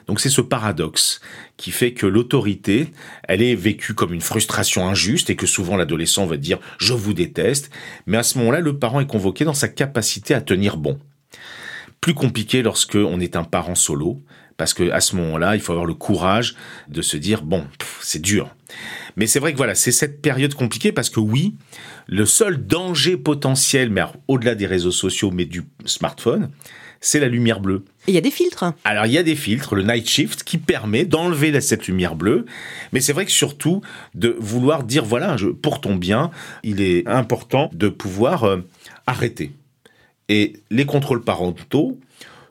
Donc 0.08 0.22
c'est 0.22 0.30
ce 0.30 0.42
paradoxe 0.42 1.20
qui 1.58 1.72
fait 1.72 1.94
que 1.94 2.06
l'autorité, 2.06 2.92
elle 3.28 3.42
est 3.42 3.56
vécue 3.56 3.94
comme 3.94 4.14
une 4.14 4.22
frustration 4.22 4.88
injuste 4.88 5.30
et 5.30 5.36
que 5.36 5.46
souvent 5.46 5.76
l'adolescent 5.76 6.26
va 6.26 6.38
dire 6.38 6.60
je 6.78 6.94
vous 6.94 7.14
déteste, 7.14 7.70
mais 8.06 8.18
à 8.18 8.24
ce 8.24 8.38
moment-là, 8.40 8.62
le 8.62 8.78
parent 8.80 9.02
est 9.02 9.08
convoqué 9.08 9.44
dans 9.44 9.54
sa 9.54 9.68
capacité 9.68 10.34
à 10.34 10.42
tenir 10.42 10.78
bon. 10.78 10.98
Plus 12.00 12.14
compliqué 12.14 12.62
lorsque 12.62 12.96
on 12.96 13.20
est 13.20 13.36
un 13.36 13.44
parent 13.44 13.76
solo, 13.76 14.22
parce 14.56 14.74
que 14.74 14.90
à 14.90 15.02
ce 15.02 15.16
moment-là, 15.18 15.56
il 15.56 15.62
faut 15.62 15.72
avoir 15.72 15.86
le 15.86 15.94
courage 15.94 16.56
de 16.88 17.02
se 17.02 17.18
dire 17.18 17.44
bon, 17.44 17.66
c'est 18.02 18.22
dur. 18.22 18.56
Mais 19.16 19.28
c'est 19.28 19.40
vrai 19.40 19.52
que 19.52 19.58
voilà, 19.58 19.76
c'est 19.76 19.92
cette 19.92 20.22
période 20.22 20.54
compliquée 20.54 20.92
parce 20.92 21.10
que 21.10 21.20
oui, 21.20 21.56
le 22.08 22.26
seul 22.26 22.66
danger 22.66 23.18
potentiel, 23.18 23.90
mais 23.90 24.04
au-delà 24.28 24.56
des 24.56 24.68
réseaux 24.68 24.92
sociaux, 24.92 25.32
mais 25.32 25.46
du 25.46 25.66
smartphone, 25.86 26.50
c'est 27.02 27.20
la 27.20 27.28
lumière 27.28 27.60
bleue. 27.60 27.84
Et 28.08 28.12
il 28.12 28.14
y 28.16 28.18
a 28.18 28.22
des 28.22 28.32
filtres. 28.32 28.74
Alors 28.84 29.06
il 29.06 29.12
y 29.12 29.18
a 29.18 29.24
des 29.24 29.36
filtres, 29.36 29.76
le 29.76 29.84
night 29.84 30.08
shift, 30.08 30.44
qui 30.44 30.58
permet 30.58 31.06
d'enlever 31.06 31.60
cette 31.62 31.88
lumière 31.88 32.16
bleue. 32.16 32.46
Mais 32.94 33.00
c'est 33.00 33.14
vrai 33.14 33.26
que 33.26 33.32
surtout 33.32 33.82
de 34.16 34.36
vouloir 34.40 34.84
dire 34.84 35.06
voilà, 35.06 35.36
pour 35.62 35.82
ton 35.82 35.96
bien, 35.96 36.32
il 36.64 36.82
est 36.82 37.08
important 37.08 37.70
de 37.74 37.90
pouvoir 37.90 38.44
euh, 38.44 38.58
arrêter. 39.06 39.52
Et 40.30 40.54
les 40.72 40.86
contrôles 40.86 41.24
parentaux 41.24 42.00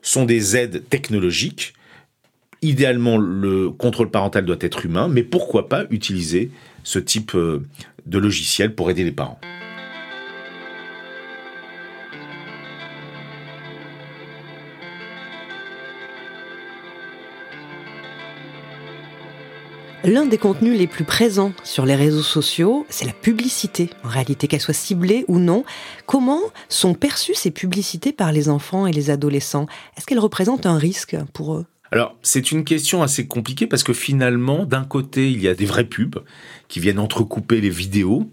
sont 0.01 0.25
des 0.25 0.55
aides 0.55 0.83
technologiques. 0.89 1.73
Idéalement, 2.61 3.17
le 3.17 3.69
contrôle 3.69 4.09
parental 4.09 4.45
doit 4.45 4.57
être 4.61 4.85
humain, 4.85 5.07
mais 5.07 5.23
pourquoi 5.23 5.69
pas 5.69 5.85
utiliser 5.91 6.49
ce 6.83 6.97
type 6.97 7.35
euh, 7.35 7.63
de 8.05 8.17
logiciel 8.17 8.73
pour 8.73 8.89
aider 8.89 9.03
les 9.03 9.11
parents. 9.11 9.39
L'un 20.07 20.25
des 20.25 20.37
contenus 20.37 20.79
les 20.79 20.87
plus 20.87 21.03
présents 21.03 21.51
sur 21.65 21.85
les 21.85 21.93
réseaux 21.93 22.23
sociaux, 22.23 22.85
c'est 22.87 23.05
la 23.05 23.11
publicité. 23.11 23.89
En 24.05 24.07
réalité, 24.07 24.47
qu'elle 24.47 24.61
soit 24.61 24.73
ciblée 24.73 25.25
ou 25.27 25.37
non, 25.37 25.65
comment 26.05 26.39
sont 26.69 26.93
perçues 26.93 27.35
ces 27.35 27.51
publicités 27.51 28.13
par 28.13 28.31
les 28.31 28.47
enfants 28.47 28.87
et 28.87 28.93
les 28.93 29.09
adolescents? 29.09 29.65
Est-ce 29.97 30.05
qu'elles 30.05 30.19
représentent 30.19 30.65
un 30.65 30.77
risque 30.77 31.17
pour 31.33 31.55
eux? 31.55 31.65
Alors, 31.91 32.15
c'est 32.21 32.53
une 32.53 32.63
question 32.63 33.03
assez 33.03 33.27
compliquée 33.27 33.67
parce 33.67 33.83
que 33.83 33.91
finalement, 33.91 34.63
d'un 34.63 34.85
côté, 34.85 35.29
il 35.29 35.41
y 35.41 35.49
a 35.49 35.53
des 35.53 35.65
vraies 35.65 35.83
pubs 35.83 36.23
qui 36.69 36.79
viennent 36.79 36.99
entrecouper 36.99 37.59
les 37.59 37.69
vidéos. 37.69 38.31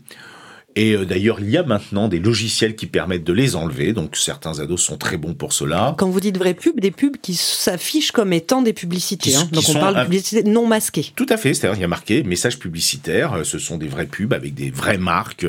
Et 0.76 0.94
euh, 0.94 1.04
d'ailleurs, 1.04 1.38
il 1.40 1.50
y 1.50 1.56
a 1.56 1.62
maintenant 1.62 2.08
des 2.08 2.18
logiciels 2.18 2.74
qui 2.74 2.86
permettent 2.86 3.24
de 3.24 3.32
les 3.32 3.54
enlever, 3.54 3.92
donc 3.92 4.16
certains 4.16 4.58
ados 4.58 4.82
sont 4.82 4.96
très 4.96 5.16
bons 5.16 5.34
pour 5.34 5.52
cela. 5.52 5.94
Quand 5.98 6.08
vous 6.08 6.20
dites 6.20 6.36
vraies 6.36 6.54
pubs, 6.54 6.80
des 6.80 6.90
pubs 6.90 7.16
qui 7.22 7.34
s'affichent 7.34 8.10
comme 8.10 8.32
étant 8.32 8.62
des 8.62 8.72
publicités, 8.72 9.36
hein. 9.36 9.48
donc 9.52 9.64
on 9.68 9.74
parle 9.74 9.96
de 9.96 10.02
publicité 10.02 10.42
non 10.42 10.66
masquée. 10.66 11.12
Tout 11.14 11.26
à 11.28 11.36
fait, 11.36 11.54
c'est-à-dire 11.54 11.78
il 11.78 11.82
y 11.82 11.84
a 11.84 11.88
marqué 11.88 12.22
message 12.24 12.58
publicitaire, 12.58 13.34
euh, 13.34 13.44
ce 13.44 13.58
sont 13.58 13.78
des 13.78 13.88
vraies 13.88 14.06
pubs 14.06 14.32
avec 14.32 14.54
des 14.54 14.70
vraies 14.70 14.98
marques, 14.98 15.46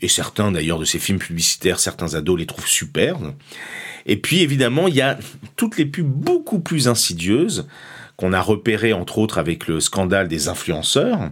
et 0.00 0.08
certains 0.08 0.50
d'ailleurs 0.50 0.80
de 0.80 0.84
ces 0.84 0.98
films 0.98 1.20
publicitaires, 1.20 1.78
certains 1.78 2.14
ados 2.14 2.38
les 2.38 2.46
trouvent 2.46 2.66
superbes. 2.66 3.32
Et 4.06 4.16
puis 4.16 4.40
évidemment, 4.40 4.88
il 4.88 4.96
y 4.96 5.00
a 5.00 5.18
toutes 5.56 5.78
les 5.78 5.86
pubs 5.86 6.06
beaucoup 6.06 6.58
plus 6.58 6.88
insidieuses 6.88 7.66
qu'on 8.16 8.32
a 8.32 8.40
repérées 8.40 8.92
entre 8.92 9.18
autres 9.18 9.38
avec 9.38 9.66
le 9.66 9.80
scandale 9.80 10.28
des 10.28 10.48
influenceurs, 10.48 11.30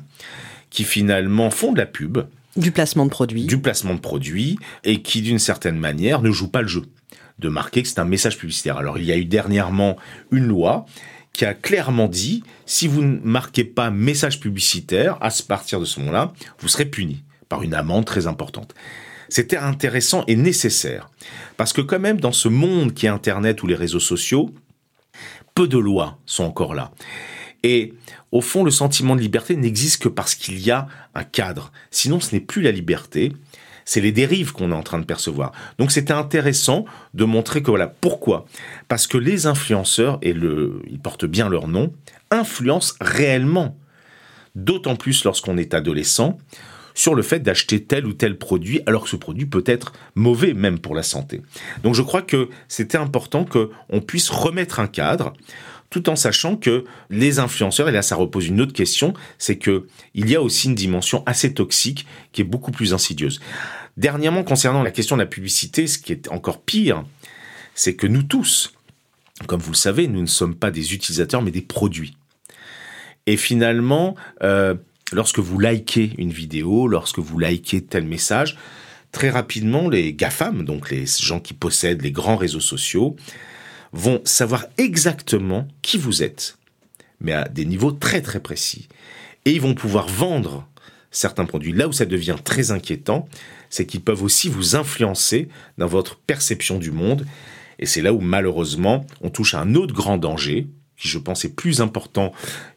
qui 0.71 0.85
finalement 0.85 1.51
font 1.51 1.73
de 1.73 1.79
la 1.79 1.87
pub, 1.87 2.19
du 2.57 2.73
placement 2.73 3.05
de 3.05 3.11
produits. 3.11 3.45
Du 3.45 3.59
placement 3.59 3.95
de 3.95 4.01
produits 4.01 4.59
et 4.85 5.03
qui, 5.03 5.23
d'une 5.23 5.39
certaine 5.39 5.79
manière, 5.79 6.23
ne 6.23 6.31
joue 6.31 6.49
pas 6.49 6.63
le 6.63 6.69
jeu. 6.69 6.83
De 7.39 7.49
marquer 7.49 7.83
que 7.83 7.89
c'est 7.89 7.99
un 7.99 8.05
message 8.05 8.37
publicitaire. 8.39 8.77
Alors, 8.77 8.99
il 8.99 9.05
y 9.05 9.13
a 9.13 9.17
eu 9.17 9.25
dernièrement 9.25 9.97
une 10.31 10.47
loi 10.47 10.87
qui 11.33 11.45
a 11.45 11.55
clairement 11.55 12.09
dit, 12.09 12.45
si 12.67 12.87
vous 12.87 13.03
ne 13.03 13.19
marquez 13.21 13.65
pas 13.65 13.91
message 13.91 14.39
publicitaire, 14.39 15.17
à 15.23 15.31
partir 15.49 15.81
de 15.81 15.87
ce 15.87 15.99
moment-là, 16.01 16.33
vous 16.59 16.69
serez 16.69 16.85
puni 16.85 17.25
par 17.49 17.63
une 17.63 17.75
amende 17.75 18.05
très 18.05 18.27
importante. 18.27 18.75
C'était 19.29 19.57
intéressant 19.57 20.25
et 20.27 20.37
nécessaire. 20.37 21.11
Parce 21.57 21.73
que 21.73 21.81
quand 21.81 21.99
même, 21.99 22.21
dans 22.21 22.33
ce 22.33 22.49
monde 22.49 22.93
qui 22.93 23.07
est 23.07 23.09
Internet 23.09 23.63
ou 23.63 23.67
les 23.67 23.75
réseaux 23.75 24.01
sociaux, 24.01 24.51
peu 25.55 25.69
de 25.69 25.79
lois 25.79 26.19
sont 26.27 26.45
encore 26.45 26.75
là. 26.75 26.93
Et 27.63 27.95
au 28.33 28.41
fond, 28.41 28.65
le 28.65 28.71
sentiment 28.71 29.15
de 29.15 29.21
liberté 29.21 29.57
n'existe 29.57 30.03
que 30.03 30.09
parce 30.09 30.35
qu'il 30.35 30.59
y 30.59 30.71
a 30.71 30.89
un 31.15 31.25
cadre. 31.25 31.73
Sinon, 31.91 32.21
ce 32.21 32.35
n'est 32.35 32.41
plus 32.41 32.63
la 32.63 32.73
liberté, 32.73 33.33
c'est 33.85 34.01
les 34.01 34.13
dérives 34.13 34.53
qu'on 34.53 34.73
est 34.73 34.75
en 34.75 34.83
train 34.83 34.99
de 34.99 35.05
percevoir. 35.05 35.53
Donc 35.79 35.93
c'était 35.93 36.13
intéressant 36.13 36.85
de 37.15 37.25
montrer 37.25 37.63
que 37.63 37.71
voilà 37.71 37.89
pourquoi 37.89 38.47
parce 38.89 39.07
que 39.07 39.19
les 39.19 39.47
influenceurs 39.47 40.19
et 40.23 40.33
le 40.33 40.83
ils 40.91 41.01
portent 41.01 41.27
bien 41.27 41.49
leur 41.49 41.69
nom 41.69 41.93
influencent 42.31 42.95
réellement 43.01 43.77
d'autant 44.55 44.97
plus 44.97 45.25
lorsqu'on 45.25 45.57
est 45.57 45.75
adolescent 45.75 46.39
sur 46.95 47.15
le 47.15 47.23
fait 47.23 47.41
d'acheter 47.41 47.85
tel 47.85 48.07
ou 48.07 48.13
tel 48.13 48.37
produit 48.37 48.83
alors 48.87 49.05
que 49.05 49.09
ce 49.09 49.17
produit 49.17 49.47
peut 49.47 49.65
être 49.67 49.93
mauvais 50.15 50.53
même 50.53 50.79
pour 50.79 50.95
la 50.95 51.03
santé. 51.03 51.43
Donc 51.83 51.95
je 51.95 52.03
crois 52.03 52.23
que 52.23 52.49
c'était 52.69 52.99
important 52.99 53.45
que 53.45 53.71
on 53.89 54.01
puisse 54.01 54.29
remettre 54.29 54.79
un 54.79 54.87
cadre 54.87 55.33
tout 55.93 56.09
en 56.09 56.17
sachant 56.17 56.57
que 56.57 56.85
les 57.11 57.39
influenceurs, 57.39 57.89
et 57.89 57.93
là 57.93 58.03
ça 58.03 58.17
repose 58.17 58.49
une 58.49 58.61
autre 58.61 58.73
question, 58.73 59.13
c'est 59.39 59.59
que 59.59 59.87
il 60.15 60.29
y 60.29 60.35
a 60.35 60.43
aussi 60.43 60.69
une 60.69 60.75
dimension 60.75 61.23
assez 61.27 61.53
toxique 61.53 62.07
qui 62.33 62.41
est 62.41 62.45
beaucoup 62.45 62.73
plus 62.73 62.95
insidieuse. 62.95 63.41
Dernièrement, 63.99 64.43
concernant 64.43 64.83
la 64.83 64.91
question 64.91 65.17
de 65.17 65.23
la 65.23 65.27
publicité, 65.27 65.87
ce 65.87 65.99
qui 65.99 66.13
est 66.13 66.29
encore 66.29 66.63
pire, 66.63 67.05
c'est 67.75 67.95
que 67.95 68.07
nous 68.07 68.23
tous, 68.23 68.73
comme 69.47 69.61
vous 69.61 69.73
le 69.73 69.77
savez, 69.77 70.09
nous 70.09 70.23
ne 70.23 70.27
sommes 70.27 70.55
pas 70.55 70.71
des 70.71 70.95
utilisateurs, 70.95 71.43
mais 71.43 71.51
des 71.51 71.61
produits. 71.61 72.17
Et 73.27 73.37
finalement, 73.37 74.17
euh, 74.43 74.75
lorsque 75.13 75.41
vous 75.41 75.59
likez 75.61 76.13
une 76.17 76.33
vidéo, 76.33 76.89
lorsque 76.89 77.19
vous 77.19 77.39
likez 77.39 77.83
tel 77.83 78.05
message, 78.05 78.57
très 79.13 79.29
rapidement, 79.29 79.91
les 79.91 80.15
GAFAM, 80.15 80.65
donc 80.65 80.91
les 80.91 81.05
gens 81.07 81.39
qui 81.39 81.53
possèdent 81.53 82.01
les 82.01 82.13
grands 82.13 82.37
réseaux 82.37 82.61
sociaux, 82.61 83.15
vont 83.93 84.21
savoir 84.25 84.67
exactement 84.79 85.69
qui 85.83 85.99
vous 85.99 86.23
êtes, 86.23 86.59
mais 87.21 87.33
à 87.33 87.49
des 87.49 87.65
niveaux 87.65 87.93
très 87.93 88.23
très 88.23 88.41
précis. 88.41 88.89
Et 89.45 89.53
ils 89.53 89.61
vont 89.61 89.75
pouvoir 89.75 90.09
vendre 90.09 90.67
certains 91.11 91.45
produits. 91.45 91.73
Là 91.73 91.89
où 91.89 91.93
ça 91.93 92.07
devient 92.07 92.37
très 92.43 92.71
inquiétant, 92.71 93.29
c'est 93.71 93.87
qu'ils 93.87 94.01
peuvent 94.01 94.23
aussi 94.23 94.49
vous 94.49 94.77
influencer 94.77 95.49
dans 95.79 95.87
votre 95.87 96.17
perception 96.17 96.79
du 96.79 96.91
monde. 96.91 97.27
Et 97.79 97.87
c'est 97.87 98.03
là 98.03 98.13
où 98.13 98.21
malheureusement 98.21 99.07
on 99.21 99.31
touche 99.31 99.55
à 99.55 99.61
un 99.61 99.75
autre 99.75 99.95
grand 99.95 100.17
danger, 100.17 100.69
qui 100.97 101.09
je 101.09 101.19
pense 101.19 101.45
est 101.45 101.55
plus 101.55 101.81
important 101.81 102.33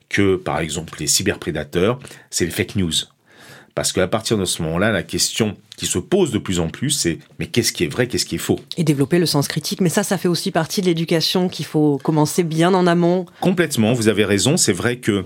que 0.10 0.36
par 0.36 0.60
exemple 0.60 1.00
les 1.00 1.08
cyberprédateurs, 1.08 2.00
c'est 2.30 2.46
les 2.46 2.52
fake 2.52 2.76
news. 2.76 2.94
Parce 3.76 3.92
qu'à 3.92 4.08
partir 4.08 4.38
de 4.38 4.46
ce 4.46 4.62
moment-là, 4.62 4.92
la 4.92 5.04
question 5.04 5.58
qui 5.76 5.86
se 5.86 6.00
pose 6.00 6.32
de 6.32 6.38
plus 6.38 6.62
en 6.62 6.70
plus, 6.70 6.92
c'est 6.92 7.20
mais 7.40 7.48
qu'est-ce 7.48 7.74
qui 7.74 7.84
est 7.84 7.88
vrai, 7.88 8.08
qu'est-ce 8.08 8.26
qui 8.26 8.36
est 8.36 8.40
faux? 8.40 8.58
Et 8.78 8.86
développer 8.86 9.20
le 9.20 9.26
sens 9.26 9.50
critique. 9.50 9.82
Mais 9.82 9.90
ça, 9.90 10.04
ça 10.04 10.18
fait 10.18 10.30
aussi 10.30 10.52
partie 10.52 10.80
de 10.80 10.86
l'éducation 10.86 11.50
qu'il 11.50 11.66
faut 11.66 11.98
commencer 12.02 12.44
bien 12.44 12.74
en 12.74 12.88
amont. 12.88 13.26
Complètement, 13.42 13.92
vous 13.92 14.08
avez 14.08 14.24
raison. 14.24 14.56
C'est 14.56 14.72
vrai 14.72 14.98
que, 14.98 15.26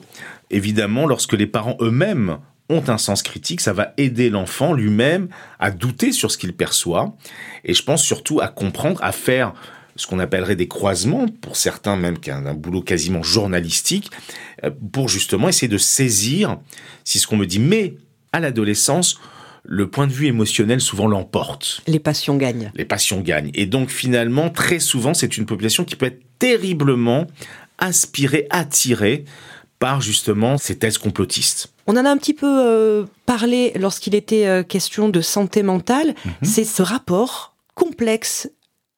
évidemment, 0.50 1.06
lorsque 1.06 1.34
les 1.34 1.46
parents 1.46 1.78
eux-mêmes 1.80 2.40
ont 2.70 2.84
un 2.88 2.98
sens 2.98 3.22
critique, 3.22 3.62
ça 3.62 3.72
va 3.72 3.94
aider 3.98 4.32
l'enfant 4.32 4.74
lui-même 4.74 5.28
à 5.60 5.70
douter 5.70 6.12
sur 6.12 6.32
ce 6.32 6.40
qu'il 6.40 6.54
perçoit. 6.54 7.16
Et 7.66 7.76
je 7.76 7.84
pense 7.84 8.04
surtout 8.04 8.42
à 8.42 8.48
comprendre, 8.48 9.00
à 9.04 9.12
faire 9.12 9.54
ce 9.96 10.08
qu'on 10.08 10.18
appellerait 10.18 10.56
des 10.56 10.68
croisements, 10.68 11.28
pour 11.28 11.56
certains 11.56 11.98
même 11.98 12.18
qu'un 12.18 12.54
boulot 12.56 12.82
quasiment 12.82 13.22
journalistique, 13.22 14.10
euh, 14.64 14.72
pour 14.92 15.08
justement 15.08 15.50
essayer 15.50 15.68
de 15.68 15.78
saisir 15.78 16.58
si 17.04 17.20
ce 17.20 17.28
qu'on 17.28 17.38
me 17.38 17.46
dit, 17.46 17.60
mais 17.60 17.96
à 18.34 18.40
l'adolescence, 18.40 19.20
le 19.64 19.90
point 19.90 20.08
de 20.08 20.12
vue 20.12 20.28
émotionnel 20.28 20.82
souvent 20.82 21.08
l'emporte. 21.08 21.82
Les 21.88 22.00
passions 22.00 22.38
gagnent. 22.38 22.72
Les 22.76 22.86
passions 22.86 23.22
gagnent. 23.22 23.52
Et 23.54 23.66
donc 23.66 23.90
finalement, 23.90 24.50
très 24.50 24.80
souvent, 24.80 25.14
c'est 25.14 25.38
une 25.38 25.46
population 25.46 25.84
qui 25.84 25.96
peut 25.96 26.08
être 26.08 26.22
terriblement 26.40 27.28
aspirée, 27.78 28.48
attirée 28.50 29.26
par 29.80 30.02
justement 30.02 30.58
ces 30.58 30.78
thèses 30.78 30.98
complotistes. 30.98 31.72
On 31.88 31.96
en 31.98 32.06
a 32.06 32.10
un 32.10 32.18
petit 32.18 32.34
peu 32.34 32.48
euh, 32.48 33.06
parlé 33.26 33.72
lorsqu'il 33.80 34.14
était 34.14 34.46
euh, 34.46 34.64
question 34.64 35.10
de 35.10 35.22
santé 35.22 35.64
mentale. 35.64 36.14
Mhm. 36.26 36.34
C'est 36.44 36.66
ce 36.66 36.82
rapport 36.82 37.56
complexe 37.76 38.50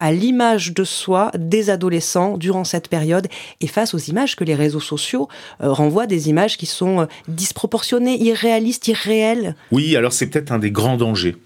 à 0.02 0.12
l'image 0.12 0.74
de 0.74 0.84
soi 0.84 1.32
des 1.38 1.70
adolescents 1.70 2.38
durant 2.38 2.66
cette 2.66 2.90
période 2.90 3.28
et 3.62 3.68
face 3.68 3.94
aux 3.94 4.00
images 4.00 4.36
que 4.36 4.44
les 4.44 4.56
réseaux 4.56 4.82
sociaux 4.82 5.30
euh, 5.62 5.72
renvoient, 5.72 6.08
des 6.08 6.28
images 6.28 6.58
qui 6.58 6.66
sont 6.66 7.02
euh, 7.02 7.06
disproportionnées, 7.28 8.20
irréalistes, 8.22 8.88
irréelles. 8.88 9.56
Oui, 9.72 9.96
alors 9.96 10.12
c'est 10.12 10.28
peut-être 10.28 10.52
un 10.52 10.60
des 10.60 10.72
grands 10.72 10.98
dangers 10.98 11.38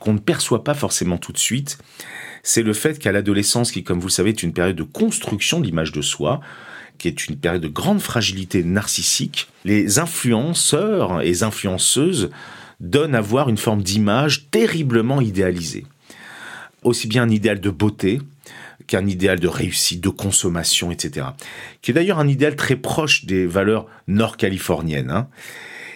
qu'on 0.00 0.12
ne 0.12 0.18
perçoit 0.18 0.64
pas 0.64 0.74
forcément 0.74 1.18
tout 1.18 1.32
de 1.32 1.38
suite. 1.38 1.78
C'est 2.42 2.62
le 2.62 2.74
fait 2.74 2.98
qu'à 2.98 3.12
l'adolescence, 3.12 3.70
qui 3.70 3.84
comme 3.84 4.00
vous 4.00 4.08
le 4.08 4.12
savez 4.12 4.30
est 4.30 4.42
une 4.42 4.52
période 4.52 4.76
de 4.76 4.82
construction 4.82 5.60
de 5.60 5.64
l'image 5.64 5.92
de 5.92 6.02
soi, 6.02 6.40
qui 6.98 7.06
est 7.06 7.28
une 7.28 7.36
période 7.36 7.62
de 7.62 7.68
grande 7.68 8.00
fragilité 8.00 8.64
narcissique, 8.64 9.48
les 9.64 10.00
influenceurs 10.00 11.22
et 11.22 11.26
les 11.26 11.42
influenceuses 11.44 12.30
donnent 12.80 13.14
à 13.14 13.20
voir 13.20 13.48
une 13.48 13.56
forme 13.56 13.82
d'image 13.82 14.50
terriblement 14.50 15.20
idéalisée 15.20 15.86
aussi 16.84 17.08
bien 17.08 17.24
un 17.24 17.30
idéal 17.30 17.60
de 17.60 17.70
beauté 17.70 18.20
qu'un 18.86 19.06
idéal 19.06 19.40
de 19.40 19.48
réussite, 19.48 20.02
de 20.02 20.08
consommation, 20.10 20.90
etc. 20.90 21.26
Qui 21.82 21.90
est 21.90 21.94
d'ailleurs 21.94 22.18
un 22.18 22.28
idéal 22.28 22.56
très 22.56 22.76
proche 22.76 23.24
des 23.24 23.46
valeurs 23.46 23.86
nord-californiennes. 24.08 25.10
Hein. 25.10 25.28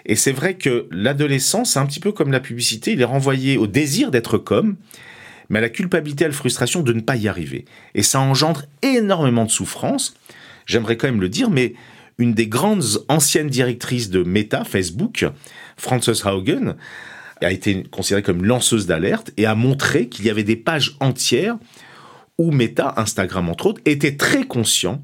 Et 0.06 0.16
c'est 0.16 0.32
vrai 0.32 0.54
que 0.54 0.86
l'adolescence, 0.90 1.76
un 1.76 1.86
petit 1.86 2.00
peu 2.00 2.12
comme 2.12 2.32
la 2.32 2.40
publicité, 2.40 2.92
il 2.92 3.00
est 3.00 3.04
renvoyé 3.04 3.58
au 3.58 3.66
désir 3.66 4.10
d'être 4.10 4.38
comme, 4.38 4.76
mais 5.50 5.58
à 5.58 5.62
la 5.62 5.68
culpabilité, 5.68 6.24
à 6.24 6.28
la 6.28 6.34
frustration 6.34 6.82
de 6.82 6.92
ne 6.92 7.00
pas 7.00 7.16
y 7.16 7.28
arriver. 7.28 7.66
Et 7.94 8.02
ça 8.02 8.20
engendre 8.20 8.64
énormément 8.82 9.44
de 9.44 9.50
souffrance. 9.50 10.14
J'aimerais 10.66 10.96
quand 10.96 11.08
même 11.08 11.20
le 11.20 11.28
dire, 11.28 11.50
mais 11.50 11.74
une 12.18 12.34
des 12.34 12.48
grandes 12.48 13.04
anciennes 13.08 13.48
directrices 13.48 14.10
de 14.10 14.22
Meta, 14.22 14.64
Facebook, 14.64 15.26
Frances 15.76 16.24
Haugen, 16.24 16.74
a 17.40 17.52
été 17.52 17.82
considérée 17.84 18.22
comme 18.22 18.44
lanceuse 18.44 18.86
d'alerte 18.86 19.32
et 19.36 19.46
a 19.46 19.54
montré 19.54 20.08
qu'il 20.08 20.24
y 20.24 20.30
avait 20.30 20.44
des 20.44 20.56
pages 20.56 20.96
entières 21.00 21.56
où 22.38 22.52
Meta, 22.52 22.94
Instagram 22.96 23.48
entre 23.48 23.66
autres, 23.66 23.80
était 23.84 24.16
très 24.16 24.46
conscient 24.46 25.02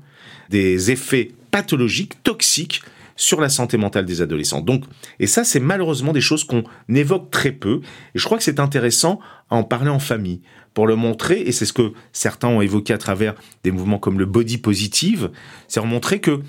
des 0.50 0.90
effets 0.90 1.32
pathologiques, 1.50 2.22
toxiques 2.22 2.82
sur 3.16 3.40
la 3.40 3.48
santé 3.48 3.76
mentale 3.76 4.04
des 4.04 4.22
adolescents. 4.22 4.60
Donc, 4.60 4.84
et 5.20 5.26
ça, 5.26 5.44
c'est 5.44 5.60
malheureusement 5.60 6.12
des 6.12 6.20
choses 6.20 6.44
qu'on 6.44 6.64
évoque 6.88 7.30
très 7.30 7.52
peu. 7.52 7.80
Et 8.14 8.18
je 8.18 8.24
crois 8.24 8.38
que 8.38 8.44
c'est 8.44 8.60
intéressant 8.60 9.20
à 9.50 9.56
en 9.56 9.64
parler 9.64 9.90
en 9.90 9.98
famille 9.98 10.40
pour 10.74 10.86
le 10.86 10.96
montrer. 10.96 11.40
Et 11.40 11.52
c'est 11.52 11.66
ce 11.66 11.72
que 11.72 11.92
certains 12.12 12.48
ont 12.48 12.60
évoqué 12.60 12.92
à 12.92 12.98
travers 12.98 13.34
des 13.62 13.70
mouvements 13.70 13.98
comme 13.98 14.18
le 14.18 14.26
body 14.26 14.58
positive. 14.58 15.30
C'est 15.68 15.84
montrer 15.84 16.20
que 16.20 16.40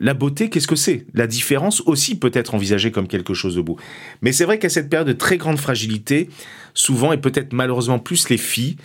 la 0.00 0.14
beauté, 0.14 0.48
qu'est-ce 0.48 0.66
que 0.66 0.76
c'est? 0.76 1.06
La 1.12 1.26
différence 1.26 1.82
aussi 1.82 2.18
peut 2.18 2.30
être 2.32 2.54
envisagée 2.54 2.90
comme 2.90 3.06
quelque 3.06 3.34
chose 3.34 3.54
de 3.54 3.60
beau. 3.60 3.76
Mais 4.22 4.32
c'est 4.32 4.46
vrai 4.46 4.58
qu'à 4.58 4.70
cette 4.70 4.88
période 4.88 5.06
de 5.06 5.12
très 5.12 5.36
grande 5.36 5.58
fragilité, 5.58 6.30
souvent 6.72 7.12
et 7.12 7.18
peut-être 7.18 7.52
malheureusement 7.52 7.98
plus 7.98 8.30
les 8.30 8.38
filles 8.38 8.76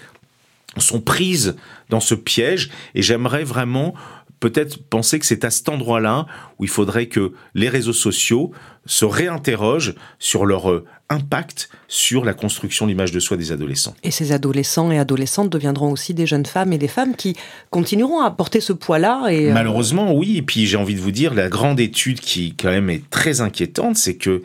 sont 0.77 0.99
prises 0.99 1.55
dans 1.89 2.01
ce 2.01 2.15
piège 2.15 2.69
et 2.95 3.01
j'aimerais 3.01 3.45
vraiment 3.45 3.95
peut-être 4.41 4.83
penser 4.89 5.17
que 5.17 5.25
c'est 5.25 5.45
à 5.45 5.49
cet 5.49 5.69
endroit-là 5.69 6.25
où 6.59 6.65
il 6.65 6.69
faudrait 6.69 7.07
que 7.07 7.31
les 7.53 7.69
réseaux 7.69 7.93
sociaux 7.93 8.51
se 8.85 9.05
réinterrogent 9.05 9.95
sur 10.19 10.45
leur 10.45 10.69
euh, 10.69 10.85
impact 11.09 11.69
sur 11.87 12.25
la 12.25 12.33
construction 12.33 12.85
de 12.85 12.91
l'image 12.91 13.11
de 13.11 13.19
soi 13.19 13.37
des 13.37 13.51
adolescents. 13.51 13.95
Et 14.03 14.11
ces 14.11 14.31
adolescents 14.31 14.91
et 14.91 14.97
adolescentes 14.97 15.49
deviendront 15.49 15.91
aussi 15.91 16.13
des 16.13 16.25
jeunes 16.25 16.45
femmes 16.45 16.73
et 16.73 16.77
des 16.77 16.87
femmes 16.87 17.15
qui 17.15 17.35
continueront 17.69 18.21
à 18.21 18.31
porter 18.31 18.59
ce 18.59 18.73
poids-là. 18.73 19.27
Et 19.29 19.49
euh, 19.49 19.53
Malheureusement, 19.53 20.13
oui. 20.13 20.37
Et 20.37 20.41
puis 20.41 20.65
j'ai 20.65 20.77
envie 20.77 20.95
de 20.95 21.01
vous 21.01 21.11
dire, 21.11 21.33
la 21.33 21.49
grande 21.49 21.79
étude 21.79 22.19
qui 22.19 22.55
quand 22.55 22.71
même 22.71 22.89
est 22.89 23.07
très 23.09 23.41
inquiétante, 23.41 23.97
c'est 23.97 24.15
que 24.15 24.41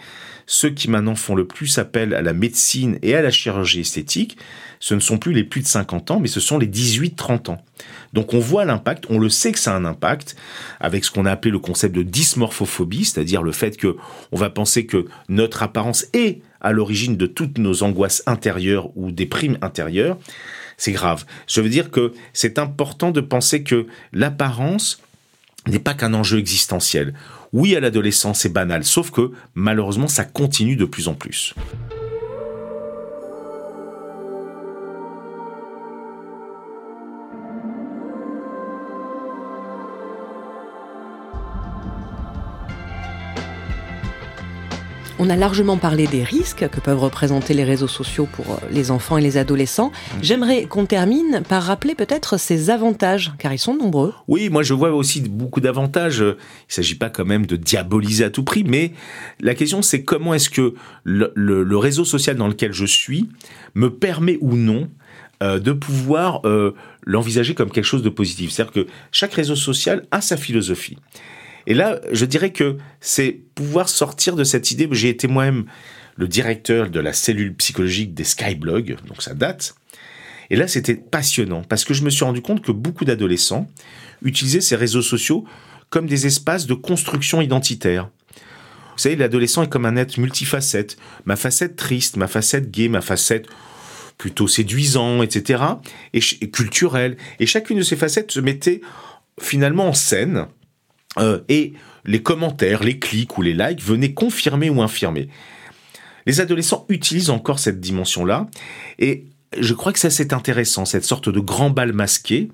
ceux 0.46 0.70
qui 0.70 0.90
maintenant 0.90 1.14
font 1.14 1.36
le 1.36 1.46
plus 1.46 1.78
appel 1.78 2.12
à 2.12 2.22
la 2.22 2.32
médecine 2.32 2.98
et 3.02 3.14
à 3.14 3.22
la 3.22 3.30
chirurgie 3.30 3.80
esthétique, 3.80 4.36
ce 4.80 4.94
ne 4.94 5.00
sont 5.00 5.16
plus 5.16 5.32
les 5.32 5.44
plus 5.44 5.60
de 5.60 5.66
50 5.66 6.10
ans, 6.10 6.18
mais 6.18 6.26
ce 6.26 6.40
sont 6.40 6.58
les 6.58 6.66
18-30 6.66 7.50
ans. 7.50 7.62
Donc 8.14 8.34
on 8.34 8.40
voit 8.40 8.64
l'impact, 8.64 9.04
on 9.10 9.18
le 9.18 9.28
sait 9.28 9.52
que 9.52 9.60
ça 9.60 9.72
a 9.72 9.76
un 9.76 9.84
impact, 9.84 10.34
avec 10.80 11.04
ce 11.04 11.12
qu'on 11.12 11.24
a 11.24 11.30
appelé 11.30 11.52
le 11.52 11.60
concept 11.60 11.94
de 11.94 12.02
dysmorphophobie, 12.02 13.04
c'est-à-dire 13.04 13.44
le 13.44 13.52
fait 13.52 13.76
que 13.76 13.96
on 14.32 14.36
va 14.36 14.50
penser 14.50 14.86
que 14.86 15.06
notre 15.28 15.62
apparence 15.62 16.06
est 16.14 16.40
à 16.60 16.72
l'origine 16.72 17.16
de 17.16 17.26
toutes 17.26 17.58
nos 17.58 17.82
angoisses 17.82 18.22
intérieures 18.26 18.96
ou 18.96 19.10
des 19.10 19.26
primes 19.26 19.58
intérieures. 19.62 20.18
C'est 20.76 20.92
grave. 20.92 21.24
Je 21.46 21.60
veux 21.60 21.68
dire 21.68 21.90
que 21.90 22.12
c'est 22.32 22.58
important 22.58 23.10
de 23.10 23.20
penser 23.20 23.62
que 23.62 23.86
l'apparence 24.12 25.00
n'est 25.66 25.78
pas 25.78 25.94
qu'un 25.94 26.14
enjeu 26.14 26.38
existentiel. 26.38 27.14
Oui, 27.52 27.76
à 27.76 27.80
l'adolescence, 27.80 28.40
c'est 28.40 28.52
banal, 28.52 28.84
sauf 28.84 29.10
que 29.10 29.32
malheureusement, 29.54 30.08
ça 30.08 30.24
continue 30.24 30.76
de 30.76 30.84
plus 30.84 31.08
en 31.08 31.14
plus. 31.14 31.54
On 45.22 45.28
a 45.28 45.36
largement 45.36 45.76
parlé 45.76 46.06
des 46.06 46.24
risques 46.24 46.66
que 46.70 46.80
peuvent 46.80 46.98
représenter 46.98 47.52
les 47.52 47.62
réseaux 47.62 47.88
sociaux 47.88 48.26
pour 48.32 48.52
euh, 48.52 48.56
les 48.70 48.90
enfants 48.90 49.18
et 49.18 49.20
les 49.20 49.36
adolescents. 49.36 49.88
Mmh. 49.88 50.18
J'aimerais 50.22 50.64
qu'on 50.64 50.86
termine 50.86 51.42
par 51.46 51.62
rappeler 51.62 51.94
peut-être 51.94 52.38
ses 52.38 52.70
avantages, 52.70 53.30
car 53.38 53.52
ils 53.52 53.58
sont 53.58 53.76
nombreux. 53.76 54.14
Oui, 54.28 54.48
moi 54.48 54.62
je 54.62 54.72
vois 54.72 54.92
aussi 54.92 55.20
beaucoup 55.20 55.60
d'avantages. 55.60 56.20
Il 56.20 56.24
ne 56.24 56.34
s'agit 56.68 56.94
pas 56.94 57.10
quand 57.10 57.26
même 57.26 57.44
de 57.44 57.56
diaboliser 57.56 58.24
à 58.24 58.30
tout 58.30 58.44
prix, 58.44 58.64
mais 58.64 58.92
la 59.40 59.54
question 59.54 59.82
c'est 59.82 60.04
comment 60.04 60.32
est-ce 60.32 60.48
que 60.48 60.72
le, 61.04 61.76
réseau 61.76 62.06
social 62.06 62.36
dans 62.36 62.48
lequel 62.48 62.72
je 62.72 62.86
suis 62.86 63.28
me 63.74 63.90
permet 63.90 64.38
ou 64.40 64.56
non 64.56 64.88
euh, 65.42 65.58
de 65.58 65.72
pouvoir 65.72 66.40
euh, 66.46 66.74
l'envisager 67.04 67.54
comme 67.54 67.70
quelque 67.70 67.84
chose 67.84 68.02
de 68.02 68.08
positif. 68.08 68.52
C'est-à-dire 68.52 68.72
que 68.72 68.86
chaque 69.12 69.34
réseau 69.34 69.56
social 69.56 70.06
a 70.12 70.22
sa 70.22 70.38
philosophie. 70.38 70.96
Et 71.66 71.74
là, 71.74 72.00
je 72.12 72.24
dirais 72.24 72.52
que 72.52 72.78
c'est 73.00 73.40
pouvoir 73.54 73.88
sortir 73.88 74.36
de 74.36 74.44
cette 74.44 74.70
idée. 74.70 74.88
J'ai 74.92 75.08
été 75.08 75.28
moi-même 75.28 75.66
le 76.16 76.28
directeur 76.28 76.90
de 76.90 77.00
la 77.00 77.12
cellule 77.12 77.54
psychologique 77.54 78.14
des 78.14 78.24
Skyblogs, 78.24 78.96
donc 79.06 79.22
ça 79.22 79.34
date. 79.34 79.74
Et 80.50 80.56
là, 80.56 80.66
c'était 80.66 80.96
passionnant 80.96 81.62
parce 81.62 81.84
que 81.84 81.94
je 81.94 82.02
me 82.02 82.10
suis 82.10 82.24
rendu 82.24 82.42
compte 82.42 82.62
que 82.62 82.72
beaucoup 82.72 83.04
d'adolescents 83.04 83.68
utilisaient 84.22 84.60
ces 84.60 84.76
réseaux 84.76 85.02
sociaux 85.02 85.44
comme 85.90 86.06
des 86.06 86.26
espaces 86.26 86.66
de 86.66 86.74
construction 86.74 87.40
identitaire. 87.40 88.10
Vous 88.36 89.04
savez, 89.04 89.16
l'adolescent 89.16 89.62
est 89.62 89.68
comme 89.68 89.86
un 89.86 89.96
être 89.96 90.18
multifacette. 90.18 90.96
Ma 91.24 91.36
facette 91.36 91.76
triste, 91.76 92.16
ma 92.16 92.26
facette 92.26 92.70
gay, 92.70 92.88
ma 92.88 93.00
facette 93.00 93.46
plutôt 94.18 94.46
séduisant, 94.46 95.22
etc. 95.22 95.62
Et, 96.12 96.20
culturelle. 96.50 97.16
Et 97.38 97.46
chacune 97.46 97.78
de 97.78 97.82
ces 97.82 97.96
facettes 97.96 98.30
se 98.30 98.40
mettait 98.40 98.82
finalement 99.40 99.88
en 99.88 99.94
scène. 99.94 100.46
Euh, 101.18 101.40
et 101.48 101.74
les 102.04 102.22
commentaires, 102.22 102.82
les 102.82 102.98
clics 102.98 103.36
ou 103.36 103.42
les 103.42 103.54
likes 103.54 103.82
venaient 103.82 104.14
confirmer 104.14 104.70
ou 104.70 104.82
infirmer. 104.82 105.28
Les 106.26 106.40
adolescents 106.40 106.86
utilisent 106.88 107.30
encore 107.30 107.58
cette 107.58 107.80
dimension-là. 107.80 108.48
Et 108.98 109.26
je 109.58 109.74
crois 109.74 109.92
que 109.92 109.98
ça 109.98 110.10
c'est 110.10 110.32
intéressant, 110.32 110.84
cette 110.84 111.04
sorte 111.04 111.28
de 111.28 111.40
grand 111.40 111.70
bal 111.70 111.92
masqué 111.92 112.50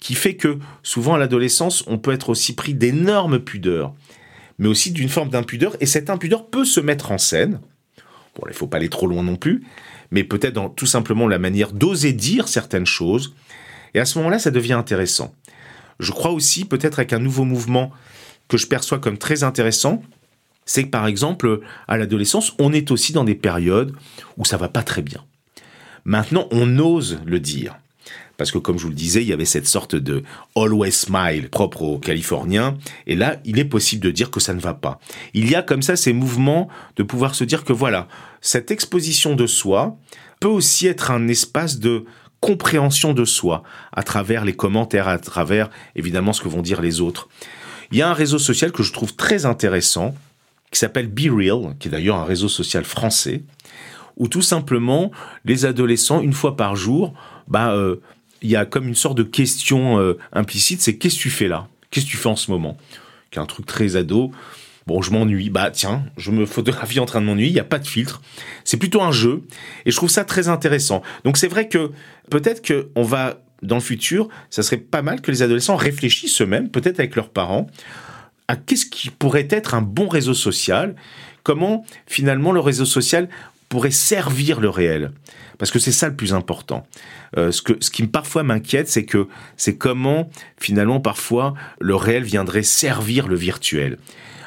qui 0.00 0.14
fait 0.14 0.34
que 0.34 0.58
souvent 0.82 1.14
à 1.14 1.18
l'adolescence, 1.18 1.84
on 1.86 1.98
peut 1.98 2.12
être 2.12 2.30
aussi 2.30 2.54
pris 2.54 2.74
d'énormes 2.74 3.38
pudeurs 3.38 3.94
mais 4.58 4.68
aussi 4.68 4.92
d'une 4.92 5.08
forme 5.08 5.28
d'impudeur. 5.28 5.76
Et 5.80 5.86
cette 5.86 6.08
impudeur 6.08 6.46
peut 6.46 6.64
se 6.64 6.80
mettre 6.80 7.10
en 7.10 7.18
scène. 7.18 7.60
Bon, 8.36 8.44
il 8.48 8.54
faut 8.54 8.68
pas 8.68 8.78
aller 8.78 8.88
trop 8.88 9.06
loin 9.06 9.22
non 9.22 9.36
plus, 9.36 9.62
mais 10.10 10.24
peut-être 10.24 10.54
dans 10.54 10.68
tout 10.68 10.86
simplement 10.86 11.28
la 11.28 11.38
manière 11.38 11.72
d'oser 11.72 12.12
dire 12.12 12.48
certaines 12.48 12.86
choses. 12.86 13.34
Et 13.94 14.00
à 14.00 14.04
ce 14.04 14.18
moment-là, 14.18 14.38
ça 14.38 14.50
devient 14.50 14.72
intéressant. 14.74 15.34
Je 16.02 16.12
crois 16.12 16.32
aussi, 16.32 16.64
peut-être 16.64 16.98
avec 16.98 17.12
un 17.12 17.18
nouveau 17.18 17.44
mouvement 17.44 17.92
que 18.48 18.56
je 18.56 18.66
perçois 18.66 18.98
comme 18.98 19.18
très 19.18 19.44
intéressant, 19.44 20.02
c'est 20.66 20.84
que 20.84 20.90
par 20.90 21.06
exemple, 21.06 21.60
à 21.88 21.96
l'adolescence, 21.96 22.52
on 22.58 22.72
est 22.72 22.90
aussi 22.90 23.12
dans 23.12 23.24
des 23.24 23.34
périodes 23.34 23.94
où 24.36 24.44
ça 24.44 24.56
va 24.56 24.68
pas 24.68 24.82
très 24.82 25.02
bien. 25.02 25.24
Maintenant, 26.04 26.48
on 26.50 26.78
ose 26.78 27.20
le 27.24 27.40
dire 27.40 27.76
parce 28.36 28.50
que 28.50 28.58
comme 28.58 28.76
je 28.76 28.84
vous 28.84 28.88
le 28.88 28.96
disais, 28.96 29.22
il 29.22 29.28
y 29.28 29.32
avait 29.32 29.44
cette 29.44 29.68
sorte 29.68 29.94
de 29.94 30.24
always 30.56 30.90
smile 30.90 31.48
propre 31.48 31.82
aux 31.82 31.98
Californiens, 31.98 32.76
et 33.06 33.14
là, 33.14 33.36
il 33.44 33.60
est 33.60 33.64
possible 33.64 34.02
de 34.02 34.10
dire 34.10 34.32
que 34.32 34.40
ça 34.40 34.52
ne 34.52 34.58
va 34.58 34.74
pas. 34.74 34.98
Il 35.32 35.48
y 35.48 35.54
a 35.54 35.62
comme 35.62 35.82
ça 35.82 35.94
ces 35.94 36.12
mouvements 36.12 36.68
de 36.96 37.04
pouvoir 37.04 37.36
se 37.36 37.44
dire 37.44 37.62
que 37.62 37.72
voilà, 37.72 38.08
cette 38.40 38.72
exposition 38.72 39.36
de 39.36 39.46
soi 39.46 39.96
peut 40.40 40.48
aussi 40.48 40.88
être 40.88 41.12
un 41.12 41.28
espace 41.28 41.78
de 41.78 42.04
compréhension 42.42 43.14
de 43.14 43.24
soi 43.24 43.62
à 43.92 44.02
travers 44.02 44.44
les 44.44 44.52
commentaires, 44.52 45.06
à 45.06 45.16
travers 45.18 45.70
évidemment 45.94 46.32
ce 46.32 46.42
que 46.42 46.48
vont 46.48 46.60
dire 46.60 46.82
les 46.82 47.00
autres. 47.00 47.28
Il 47.92 47.98
y 47.98 48.02
a 48.02 48.10
un 48.10 48.14
réseau 48.14 48.38
social 48.38 48.72
que 48.72 48.82
je 48.82 48.92
trouve 48.92 49.14
très 49.14 49.46
intéressant, 49.46 50.14
qui 50.72 50.78
s'appelle 50.80 51.06
Be 51.06 51.30
Real, 51.30 51.76
qui 51.78 51.86
est 51.86 51.90
d'ailleurs 51.90 52.16
un 52.16 52.24
réseau 52.24 52.48
social 52.48 52.84
français, 52.84 53.44
où 54.16 54.26
tout 54.26 54.42
simplement 54.42 55.12
les 55.44 55.66
adolescents, 55.66 56.20
une 56.20 56.32
fois 56.32 56.56
par 56.56 56.74
jour, 56.74 57.14
bah, 57.46 57.74
euh, 57.74 57.96
il 58.42 58.50
y 58.50 58.56
a 58.56 58.64
comme 58.64 58.88
une 58.88 58.96
sorte 58.96 59.16
de 59.16 59.22
question 59.22 60.00
euh, 60.00 60.18
implicite, 60.32 60.82
c'est 60.82 60.96
qu'est-ce 60.96 61.16
que 61.16 61.22
tu 61.22 61.30
fais 61.30 61.48
là? 61.48 61.68
Qu'est-ce 61.90 62.06
que 62.06 62.10
tu 62.10 62.16
fais 62.16 62.28
en 62.28 62.36
ce 62.36 62.50
moment? 62.50 62.76
Qui 63.30 63.38
est 63.38 63.42
un 63.42 63.46
truc 63.46 63.66
très 63.66 63.94
ado. 63.94 64.32
Bon, 64.86 65.02
je 65.02 65.12
m'ennuie. 65.12 65.50
Bah 65.50 65.70
tiens, 65.70 66.04
je 66.16 66.30
me 66.30 66.46
photographie 66.46 67.00
en 67.00 67.06
train 67.06 67.20
de 67.20 67.26
m'ennuyer. 67.26 67.48
Il 67.48 67.54
n'y 67.54 67.60
a 67.60 67.64
pas 67.64 67.78
de 67.78 67.86
filtre. 67.86 68.20
C'est 68.64 68.76
plutôt 68.76 69.02
un 69.02 69.12
jeu, 69.12 69.42
et 69.86 69.90
je 69.90 69.96
trouve 69.96 70.10
ça 70.10 70.24
très 70.24 70.48
intéressant. 70.48 71.02
Donc 71.24 71.36
c'est 71.36 71.48
vrai 71.48 71.68
que 71.68 71.90
peut-être 72.30 72.62
que 72.62 72.88
on 72.96 73.02
va 73.02 73.40
dans 73.62 73.76
le 73.76 73.80
futur, 73.80 74.28
ça 74.50 74.62
serait 74.62 74.76
pas 74.76 75.02
mal 75.02 75.20
que 75.20 75.30
les 75.30 75.42
adolescents 75.42 75.76
réfléchissent 75.76 76.40
eux-mêmes, 76.42 76.68
peut-être 76.68 76.98
avec 76.98 77.14
leurs 77.14 77.30
parents, 77.30 77.68
à 78.48 78.56
qu'est-ce 78.56 78.86
qui 78.86 79.10
pourrait 79.10 79.48
être 79.50 79.74
un 79.74 79.82
bon 79.82 80.08
réseau 80.08 80.34
social. 80.34 80.96
Comment 81.44 81.84
finalement 82.06 82.52
le 82.52 82.60
réseau 82.60 82.84
social 82.84 83.28
pourrait 83.68 83.90
servir 83.90 84.60
le 84.60 84.68
réel. 84.68 85.12
Parce 85.58 85.70
que 85.70 85.78
c'est 85.78 85.92
ça 85.92 86.08
le 86.08 86.14
plus 86.14 86.34
important. 86.34 86.86
Euh, 87.38 87.50
ce, 87.50 87.62
que, 87.62 87.72
ce 87.80 87.90
qui 87.90 88.06
parfois 88.06 88.42
m'inquiète, 88.42 88.88
c'est 88.88 89.06
que 89.06 89.28
c'est 89.56 89.76
comment 89.76 90.28
finalement 90.58 91.00
parfois 91.00 91.54
le 91.80 91.94
réel 91.94 92.22
viendrait 92.22 92.64
servir 92.64 93.28
le 93.28 93.36
virtuel. 93.36 93.96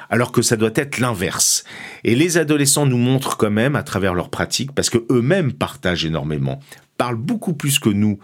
Alors 0.09 0.31
que 0.31 0.41
ça 0.41 0.55
doit 0.55 0.71
être 0.75 0.99
l'inverse. 0.99 1.63
Et 2.03 2.15
les 2.15 2.37
adolescents 2.37 2.85
nous 2.85 2.97
montrent 2.97 3.37
quand 3.37 3.51
même 3.51 3.75
à 3.75 3.83
travers 3.83 4.13
leurs 4.13 4.29
pratiques, 4.29 4.71
parce 4.71 4.89
que 4.89 5.05
eux-mêmes 5.09 5.53
partagent 5.53 6.05
énormément, 6.05 6.59
parlent 6.97 7.15
beaucoup 7.15 7.53
plus 7.53 7.79
que 7.79 7.89
nous 7.89 8.19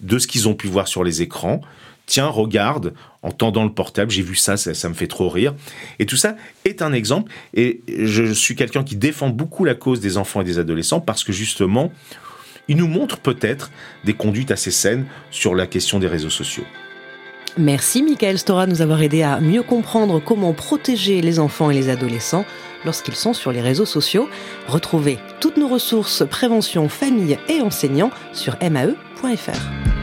de 0.00 0.18
ce 0.18 0.26
qu'ils 0.26 0.48
ont 0.48 0.54
pu 0.54 0.66
voir 0.66 0.88
sur 0.88 1.04
les 1.04 1.22
écrans, 1.22 1.60
tiens, 2.06 2.28
regarde, 2.28 2.94
en 3.22 3.32
tendant 3.32 3.64
le 3.64 3.72
portable, 3.72 4.10
j'ai 4.10 4.22
vu 4.22 4.36
ça, 4.36 4.56
ça, 4.56 4.88
me 4.88 4.94
fait 4.94 5.08
trop 5.08 5.28
rire. 5.28 5.54
Et 5.98 6.06
tout 6.06 6.16
ça 6.16 6.36
est 6.64 6.80
un 6.80 6.92
exemple. 6.92 7.32
Et 7.54 7.80
je 7.88 8.32
suis 8.32 8.54
quelqu'un 8.54 8.84
qui 8.84 8.96
défend 8.96 9.28
beaucoup 9.28 9.64
la 9.64 9.74
cause 9.74 10.00
des 10.00 10.16
enfants 10.16 10.40
et 10.40 10.44
des 10.44 10.58
adolescents 10.58 11.00
parce 11.00 11.24
que 11.24 11.32
justement, 11.32 11.92
il 12.68 12.76
nous 12.76 12.88
montre 12.88 13.18
peut-être 13.18 13.70
des 14.04 14.14
conduites 14.14 14.50
assez 14.50 14.70
saines 14.70 15.06
sur 15.30 15.54
la 15.54 15.66
question 15.66 15.98
des 15.98 16.08
réseaux 16.08 16.30
sociaux. 16.30 16.64
Merci 17.58 18.02
Michael 18.02 18.38
Stora 18.38 18.66
de 18.66 18.70
nous 18.70 18.82
avoir 18.82 19.00
aidé 19.00 19.22
à 19.22 19.40
mieux 19.40 19.62
comprendre 19.62 20.20
comment 20.20 20.52
protéger 20.52 21.22
les 21.22 21.38
enfants 21.38 21.70
et 21.70 21.74
les 21.74 21.88
adolescents 21.88 22.44
lorsqu'ils 22.84 23.16
sont 23.16 23.32
sur 23.32 23.50
les 23.50 23.62
réseaux 23.62 23.86
sociaux. 23.86 24.28
Retrouvez 24.68 25.18
toutes 25.40 25.56
nos 25.56 25.68
ressources 25.68 26.22
prévention, 26.28 26.90
famille 26.90 27.38
et 27.48 27.62
enseignants 27.62 28.10
sur 28.34 28.56
mae.fr. 28.60 29.95